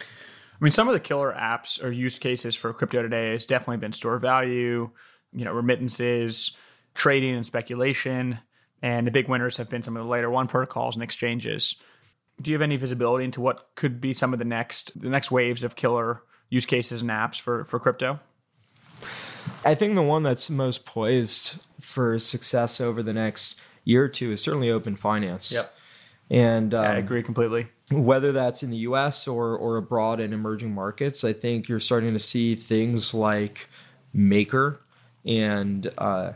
I 0.00 0.64
mean, 0.64 0.72
some 0.72 0.88
of 0.88 0.94
the 0.94 1.00
killer 1.00 1.34
apps 1.38 1.82
or 1.82 1.90
use 1.90 2.18
cases 2.18 2.54
for 2.54 2.72
crypto 2.72 3.02
today 3.02 3.32
has 3.32 3.44
definitely 3.44 3.76
been 3.76 3.92
store 3.92 4.18
value, 4.18 4.90
you 5.32 5.44
know, 5.44 5.52
remittances, 5.52 6.56
trading 6.94 7.34
and 7.34 7.44
speculation. 7.44 8.38
And 8.82 9.06
the 9.06 9.10
big 9.10 9.28
winners 9.28 9.56
have 9.56 9.68
been 9.68 9.82
some 9.82 9.96
of 9.96 10.04
the 10.04 10.08
layer 10.08 10.30
one 10.30 10.48
protocols 10.48 10.96
and 10.96 11.02
exchanges. 11.02 11.76
Do 12.40 12.50
you 12.50 12.54
have 12.54 12.62
any 12.62 12.76
visibility 12.76 13.24
into 13.24 13.40
what 13.40 13.68
could 13.74 14.00
be 14.00 14.12
some 14.12 14.32
of 14.32 14.38
the 14.38 14.44
next 14.44 14.98
the 15.00 15.08
next 15.08 15.30
waves 15.30 15.62
of 15.62 15.76
killer 15.76 16.22
use 16.50 16.66
cases 16.66 17.02
and 17.02 17.10
apps 17.10 17.40
for, 17.40 17.64
for 17.64 17.78
crypto? 17.80 18.20
I 19.64 19.74
think 19.74 19.94
the 19.94 20.02
one 20.02 20.22
that's 20.22 20.50
most 20.50 20.84
poised 20.84 21.58
for 21.80 22.18
success 22.18 22.80
over 22.80 23.02
the 23.02 23.12
next 23.12 23.60
year 23.84 24.04
or 24.04 24.08
two 24.08 24.32
is 24.32 24.42
certainly 24.42 24.70
open 24.70 24.96
finance. 24.96 25.54
Yep. 25.54 25.74
And 26.28 26.74
um, 26.74 26.84
I 26.84 26.96
agree 26.96 27.22
completely. 27.22 27.68
Whether 27.90 28.32
that's 28.32 28.62
in 28.62 28.70
the 28.70 28.78
US 28.78 29.28
or, 29.28 29.56
or 29.56 29.76
abroad 29.76 30.20
in 30.20 30.32
emerging 30.32 30.74
markets, 30.74 31.24
I 31.24 31.32
think 31.32 31.68
you're 31.68 31.80
starting 31.80 32.12
to 32.12 32.18
see 32.18 32.56
things 32.56 33.14
like 33.14 33.68
Maker 34.12 34.80
and 35.24 35.92
uh, 35.96 36.32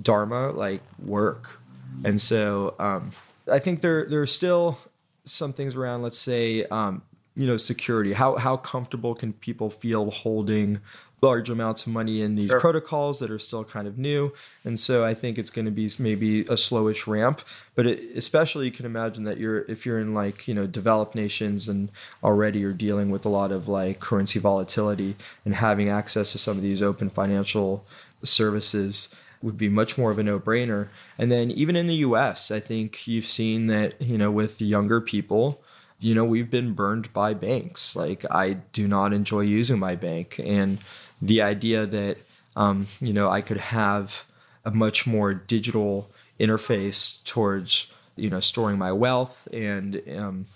Dharma 0.00 0.52
like 0.52 0.82
work. 0.98 1.60
And 2.04 2.20
so 2.20 2.74
um, 2.78 3.12
I 3.50 3.58
think 3.58 3.80
there, 3.80 4.06
there 4.06 4.20
are 4.20 4.26
still 4.26 4.78
some 5.24 5.52
things 5.52 5.76
around, 5.76 6.02
let's 6.02 6.18
say, 6.18 6.64
um, 6.66 7.02
you 7.34 7.46
know, 7.46 7.56
security. 7.56 8.12
How, 8.12 8.36
how 8.36 8.56
comfortable 8.56 9.14
can 9.14 9.32
people 9.32 9.70
feel 9.70 10.10
holding 10.10 10.80
large 11.22 11.48
amounts 11.48 11.86
of 11.86 11.92
money 11.92 12.20
in 12.20 12.34
these 12.34 12.50
sure. 12.50 12.58
protocols 12.58 13.20
that 13.20 13.30
are 13.30 13.38
still 13.38 13.62
kind 13.62 13.86
of 13.86 13.96
new. 13.96 14.32
And 14.64 14.78
so 14.78 15.04
I 15.04 15.14
think 15.14 15.38
it's 15.38 15.50
going 15.50 15.66
to 15.66 15.70
be 15.70 15.88
maybe 16.00 16.40
a 16.40 16.54
slowish 16.54 17.06
ramp, 17.06 17.42
but 17.76 17.86
it, 17.86 18.16
especially 18.16 18.66
you 18.66 18.72
can 18.72 18.86
imagine 18.86 19.22
that 19.24 19.38
you're 19.38 19.60
if 19.66 19.86
you're 19.86 20.00
in 20.00 20.14
like, 20.14 20.48
you 20.48 20.54
know, 20.54 20.66
developed 20.66 21.14
nations 21.14 21.68
and 21.68 21.92
already 22.24 22.58
you're 22.58 22.72
dealing 22.72 23.10
with 23.10 23.24
a 23.24 23.28
lot 23.28 23.52
of 23.52 23.68
like 23.68 24.00
currency 24.00 24.40
volatility 24.40 25.14
and 25.44 25.54
having 25.54 25.88
access 25.88 26.32
to 26.32 26.38
some 26.38 26.56
of 26.56 26.62
these 26.62 26.82
open 26.82 27.08
financial 27.08 27.86
services 28.24 29.14
would 29.42 29.56
be 29.56 29.68
much 29.68 29.98
more 29.98 30.10
of 30.10 30.18
a 30.18 30.22
no-brainer. 30.22 30.88
And 31.18 31.30
then 31.30 31.50
even 31.50 31.76
in 31.76 31.86
the 31.86 31.96
US, 31.96 32.50
I 32.50 32.60
think 32.60 33.06
you've 33.06 33.26
seen 33.26 33.66
that, 33.68 34.00
you 34.00 34.18
know, 34.18 34.30
with 34.30 34.60
younger 34.60 35.00
people, 35.00 35.62
you 36.00 36.14
know, 36.14 36.24
we've 36.24 36.50
been 36.50 36.74
burned 36.74 37.12
by 37.12 37.34
banks. 37.34 37.94
Like 37.94 38.24
I 38.30 38.54
do 38.72 38.88
not 38.88 39.12
enjoy 39.12 39.40
using 39.40 39.78
my 39.78 39.94
bank 39.94 40.40
and 40.42 40.78
the 41.22 41.40
idea 41.40 41.86
that 41.86 42.18
um, 42.56 42.88
you 43.00 43.12
know 43.12 43.30
I 43.30 43.40
could 43.40 43.56
have 43.56 44.24
a 44.64 44.70
much 44.70 45.06
more 45.06 45.32
digital 45.32 46.10
interface 46.38 47.24
towards 47.24 47.90
you 48.16 48.28
know 48.28 48.40
storing 48.40 48.76
my 48.76 48.92
wealth 48.92 49.48
and 49.52 50.02
um, 50.16 50.46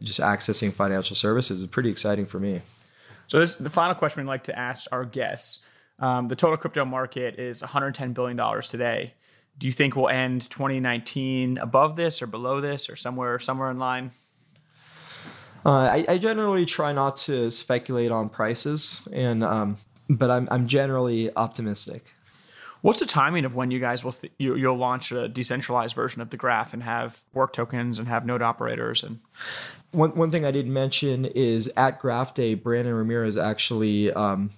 just 0.00 0.20
accessing 0.20 0.72
financial 0.72 1.16
services 1.16 1.60
is 1.60 1.66
pretty 1.66 1.90
exciting 1.90 2.24
for 2.24 2.38
me. 2.38 2.62
So 3.26 3.40
this 3.40 3.56
the 3.56 3.70
final 3.70 3.94
question 3.94 4.22
we'd 4.22 4.28
like 4.30 4.44
to 4.44 4.58
ask 4.58 4.86
our 4.92 5.04
guests. 5.04 5.58
Um, 5.98 6.28
the 6.28 6.36
total 6.36 6.56
crypto 6.56 6.84
market 6.84 7.38
is 7.38 7.62
110 7.62 8.12
billion 8.12 8.36
dollars 8.36 8.68
today. 8.68 9.14
Do 9.58 9.66
you 9.66 9.72
think 9.72 9.94
we'll 9.94 10.08
end 10.08 10.48
2019 10.50 11.58
above 11.58 11.96
this 11.96 12.22
or 12.22 12.26
below 12.26 12.60
this 12.60 12.88
or 12.88 12.96
somewhere 12.96 13.38
somewhere 13.38 13.70
in 13.70 13.78
line? 13.78 14.12
Uh, 15.64 15.70
I, 15.70 16.04
I, 16.08 16.18
generally 16.18 16.64
try 16.66 16.92
not 16.92 17.16
to 17.18 17.48
speculate 17.52 18.10
on 18.10 18.28
prices, 18.28 19.06
and 19.12 19.44
um, 19.44 19.76
but 20.08 20.30
I'm 20.30 20.48
I'm 20.50 20.66
generally 20.66 21.34
optimistic. 21.36 22.14
What's 22.80 22.98
the 22.98 23.06
timing 23.06 23.44
of 23.44 23.54
when 23.54 23.70
you 23.70 23.78
guys 23.78 24.04
will 24.04 24.12
th- 24.12 24.32
you, 24.38 24.54
will 24.54 24.74
launch 24.74 25.12
a 25.12 25.28
decentralized 25.28 25.94
version 25.94 26.20
of 26.20 26.30
the 26.30 26.36
graph 26.36 26.74
and 26.74 26.82
have 26.82 27.20
work 27.32 27.52
tokens 27.52 28.00
and 28.00 28.08
have 28.08 28.26
node 28.26 28.42
operators 28.42 29.04
and 29.04 29.20
one 29.92 30.10
one 30.16 30.30
thing 30.30 30.44
I 30.44 30.50
didn't 30.50 30.72
mention 30.72 31.26
is 31.26 31.72
at 31.76 32.00
Graph 32.00 32.34
Day, 32.34 32.54
Brandon 32.54 32.94
Ramirez 32.94 33.36
actually 33.36 34.12
um, 34.12 34.50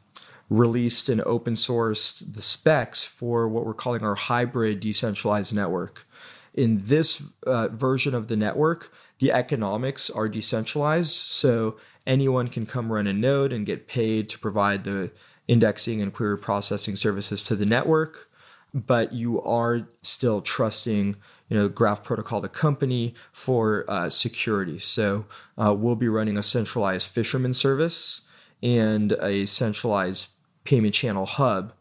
released 0.49 1.09
and 1.09 1.21
open 1.23 1.55
sourced 1.55 2.35
the 2.35 2.43
specs 2.43 3.05
for 3.05 3.49
what 3.49 3.65
we're 3.65 3.75
calling 3.75 4.03
our 4.03 4.15
hybrid 4.15 4.81
decentralized 4.81 5.55
network. 5.55 6.07
In 6.53 6.83
this 6.85 7.23
uh, 7.47 7.69
version 7.69 8.15
of 8.15 8.29
the 8.29 8.37
network, 8.37 8.93
the 9.19 9.33
economics 9.33 10.11
are 10.11 10.29
decentralized, 10.29 11.21
so 11.21 11.77
anyone 12.07 12.49
can 12.49 12.67
come 12.67 12.93
run 12.93 13.07
a 13.07 13.13
node 13.13 13.53
and 13.53 13.67
get 13.67 13.89
paid 13.89 14.29
to 14.29 14.39
provide 14.39 14.85
the 14.85 15.11
indexing 15.49 16.01
and 16.01 16.13
query 16.13 16.39
processing 16.39 16.97
services 16.97 17.43
to 17.45 17.57
the 17.57 17.67
network, 17.67 18.31
but 18.73 19.13
you 19.13 19.41
are 19.43 19.89
still 20.03 20.41
trusting 20.41 21.17
you 21.49 21.57
know 21.57 21.69
graph 21.69 22.03
protocol 22.03 22.41
the 22.41 22.49
company 22.49 23.15
for 23.31 23.85
uh, 23.89 24.09
security 24.09 24.79
so 24.79 25.27
uh, 25.59 25.75
we'll 25.77 25.95
be 25.95 26.09
running 26.09 26.37
a 26.37 26.43
centralized 26.43 27.07
fisherman 27.07 27.53
service 27.53 28.23
and 28.63 29.13
a 29.21 29.45
centralized 29.45 30.29
payment 30.65 30.95
channel 30.95 31.27
hub 31.27 31.73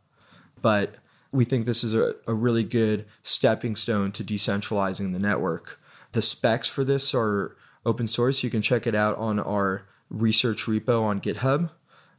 but 0.62 0.96
we 1.32 1.44
think 1.44 1.66
this 1.66 1.84
is 1.84 1.94
a, 1.94 2.16
a 2.28 2.34
really 2.34 2.64
good 2.64 3.06
stepping 3.24 3.76
stone 3.76 4.12
to 4.12 4.24
decentralizing 4.24 5.14
the 5.14 5.20
network 5.20 5.80
the 6.12 6.22
specs 6.22 6.70
for 6.70 6.84
this 6.84 7.14
are 7.14 7.56
open 7.86 8.08
source 8.08 8.44
you 8.44 8.50
can 8.50 8.62
check 8.62 8.86
it 8.86 8.96
out 8.96 9.18
on 9.18 9.40
our 9.40 9.88
research 10.10 10.66
repo 10.66 11.04
on 11.04 11.20
github 11.20 11.70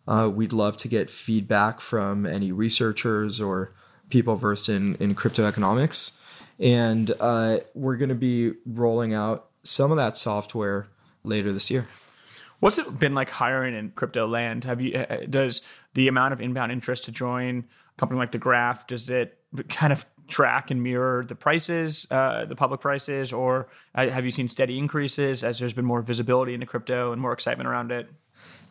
uh, 0.06 0.30
we'd 0.32 0.52
love 0.52 0.76
to 0.78 0.88
get 0.88 1.08
feedback 1.08 1.80
from 1.80 2.26
any 2.26 2.52
researchers 2.52 3.40
or 3.40 3.72
people 4.10 4.36
versed 4.36 4.68
in, 4.68 4.94
in 4.96 5.14
crypto 5.14 5.46
economics. 5.46 6.20
and 6.60 7.12
uh, 7.20 7.58
we're 7.74 7.96
going 7.96 8.10
to 8.10 8.14
be 8.14 8.52
rolling 8.66 9.14
out 9.14 9.48
some 9.62 9.90
of 9.90 9.96
that 9.96 10.16
software 10.16 10.86
later 11.24 11.52
this 11.52 11.70
year. 11.70 11.88
What's 12.60 12.78
it 12.78 12.98
been 12.98 13.14
like 13.14 13.30
hiring 13.30 13.74
in 13.74 13.90
crypto 13.90 14.26
land? 14.26 14.64
Have 14.64 14.80
you 14.80 14.94
uh, 14.94 15.26
does 15.28 15.62
the 15.94 16.08
amount 16.08 16.32
of 16.32 16.40
inbound 16.40 16.72
interest 16.72 17.04
to 17.04 17.12
join 17.12 17.64
a 17.94 17.98
company 17.98 18.18
like 18.18 18.32
the 18.32 18.38
Graph 18.38 18.86
does 18.86 19.08
it 19.10 19.38
kind 19.68 19.92
of 19.92 20.04
track 20.28 20.70
and 20.70 20.82
mirror 20.82 21.24
the 21.26 21.34
prices, 21.34 22.06
uh, 22.10 22.44
the 22.44 22.56
public 22.56 22.80
prices, 22.80 23.32
or 23.32 23.68
uh, 23.94 24.08
have 24.08 24.24
you 24.24 24.30
seen 24.30 24.48
steady 24.48 24.78
increases 24.78 25.44
as 25.44 25.58
there's 25.58 25.74
been 25.74 25.84
more 25.84 26.02
visibility 26.02 26.54
into 26.54 26.66
crypto 26.66 27.12
and 27.12 27.20
more 27.20 27.32
excitement 27.32 27.68
around 27.68 27.92
it? 27.92 28.08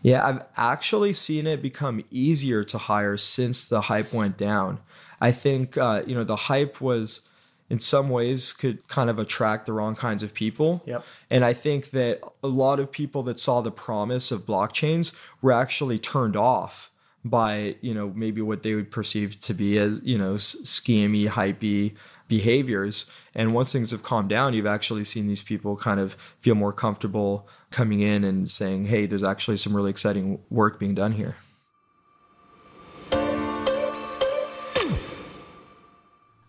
Yeah, 0.01 0.25
I've 0.25 0.45
actually 0.57 1.13
seen 1.13 1.47
it 1.47 1.61
become 1.61 2.03
easier 2.11 2.63
to 2.65 2.77
hire 2.77 3.15
since 3.17 3.65
the 3.65 3.81
hype 3.81 4.11
went 4.11 4.37
down. 4.37 4.79
I 5.21 5.31
think 5.31 5.77
uh, 5.77 6.03
you 6.05 6.15
know 6.15 6.25
the 6.25 6.35
hype 6.35 6.81
was 6.81 7.27
in 7.69 7.79
some 7.79 8.09
ways 8.09 8.51
could 8.51 8.85
kind 8.89 9.09
of 9.09 9.17
attract 9.17 9.65
the 9.65 9.73
wrong 9.73 9.95
kinds 9.95 10.21
of 10.21 10.33
people. 10.33 10.83
Yep. 10.85 11.05
And 11.29 11.45
I 11.45 11.53
think 11.53 11.91
that 11.91 12.19
a 12.43 12.47
lot 12.47 12.79
of 12.79 12.91
people 12.91 13.23
that 13.23 13.39
saw 13.39 13.61
the 13.61 13.71
promise 13.71 14.31
of 14.31 14.41
blockchains 14.41 15.15
were 15.41 15.53
actually 15.53 15.97
turned 15.97 16.35
off 16.35 16.91
by, 17.25 17.75
you 17.81 17.93
know, 17.93 18.11
maybe 18.15 18.41
what 18.41 18.63
they 18.63 18.75
would 18.75 18.91
perceive 18.91 19.39
to 19.41 19.53
be 19.53 19.77
as, 19.77 20.01
you 20.03 20.17
know, 20.17 20.35
scammy, 20.35 21.29
hypey 21.29 21.95
behaviors. 22.27 23.09
And 23.33 23.53
once 23.53 23.71
things 23.71 23.91
have 23.91 24.03
calmed 24.03 24.29
down, 24.29 24.53
you've 24.53 24.65
actually 24.65 25.03
seen 25.03 25.27
these 25.27 25.41
people 25.41 25.75
kind 25.77 25.99
of 25.99 26.17
feel 26.39 26.55
more 26.55 26.73
comfortable 26.73 27.47
coming 27.71 28.01
in 28.01 28.23
and 28.23 28.49
saying, 28.49 28.85
hey, 28.85 29.05
there's 29.05 29.23
actually 29.23 29.57
some 29.57 29.75
really 29.75 29.89
exciting 29.89 30.39
work 30.49 30.79
being 30.79 30.95
done 30.95 31.13
here. 31.13 31.35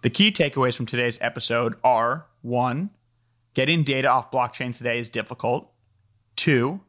The 0.03 0.11
key 0.11 0.31
takeaways 0.31 0.77
from 0.77 0.85
today's 0.85 1.19
episode 1.23 1.77
are 1.83 2.27
one, 2.43 2.91
getting 3.55 3.85
data 3.85 4.09
off 4.09 4.31
blockchains 4.31 4.77
today 4.77 4.99
is 4.99 5.09
difficult. 5.09 5.71
Two, 6.37 6.81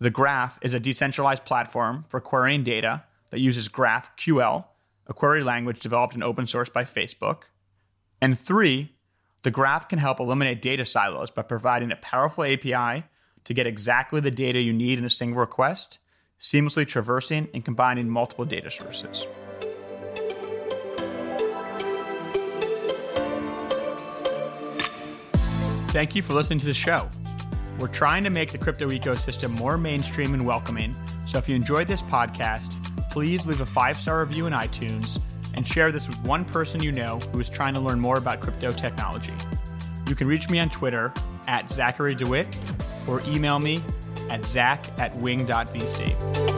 the 0.00 0.10
Graph 0.10 0.58
is 0.60 0.74
a 0.74 0.80
decentralized 0.80 1.44
platform 1.44 2.04
for 2.08 2.20
querying 2.20 2.64
data 2.64 3.04
that 3.30 3.40
uses 3.40 3.68
GraphQL, 3.68 4.64
a 5.06 5.14
query 5.14 5.42
language 5.42 5.80
developed 5.80 6.14
and 6.14 6.22
open 6.22 6.46
source 6.46 6.68
by 6.68 6.84
Facebook. 6.84 7.42
And 8.20 8.38
three, 8.38 8.94
the 9.42 9.50
Graph 9.50 9.88
can 9.88 9.98
help 9.98 10.20
eliminate 10.20 10.60
data 10.60 10.84
silos 10.84 11.30
by 11.30 11.42
providing 11.42 11.92
a 11.92 11.96
powerful 11.96 12.44
API 12.44 13.04
to 13.44 13.54
get 13.54 13.66
exactly 13.66 14.20
the 14.20 14.30
data 14.30 14.60
you 14.60 14.72
need 14.72 14.98
in 14.98 15.04
a 15.04 15.10
single 15.10 15.40
request, 15.40 15.98
seamlessly 16.38 16.86
traversing 16.86 17.48
and 17.54 17.64
combining 17.64 18.08
multiple 18.08 18.44
data 18.44 18.70
sources. 18.70 19.26
Thank 25.90 26.14
you 26.14 26.22
for 26.22 26.34
listening 26.34 26.60
to 26.60 26.66
the 26.66 26.74
show. 26.74 27.10
We're 27.78 27.88
trying 27.88 28.24
to 28.24 28.30
make 28.30 28.52
the 28.52 28.58
crypto 28.58 28.88
ecosystem 28.88 29.50
more 29.58 29.78
mainstream 29.78 30.34
and 30.34 30.44
welcoming. 30.44 30.94
So 31.28 31.36
if 31.36 31.46
you 31.46 31.54
enjoyed 31.54 31.86
this 31.86 32.00
podcast, 32.00 32.72
please 33.10 33.44
leave 33.44 33.60
a 33.60 33.66
five 33.66 34.00
star 34.00 34.20
review 34.20 34.46
in 34.46 34.54
iTunes 34.54 35.20
and 35.54 35.68
share 35.68 35.92
this 35.92 36.08
with 36.08 36.18
one 36.24 36.46
person 36.46 36.82
you 36.82 36.90
know 36.90 37.18
who 37.32 37.38
is 37.38 37.50
trying 37.50 37.74
to 37.74 37.80
learn 37.80 38.00
more 38.00 38.16
about 38.16 38.40
crypto 38.40 38.72
technology. 38.72 39.34
You 40.08 40.14
can 40.14 40.26
reach 40.26 40.48
me 40.48 40.58
on 40.58 40.70
Twitter 40.70 41.12
at 41.46 41.70
Zachary 41.70 42.14
DeWitt 42.14 42.56
or 43.06 43.20
email 43.26 43.58
me 43.58 43.84
at 44.30 44.42
zach 44.46 44.86
at 44.98 45.14
wing.vc. 45.18 46.57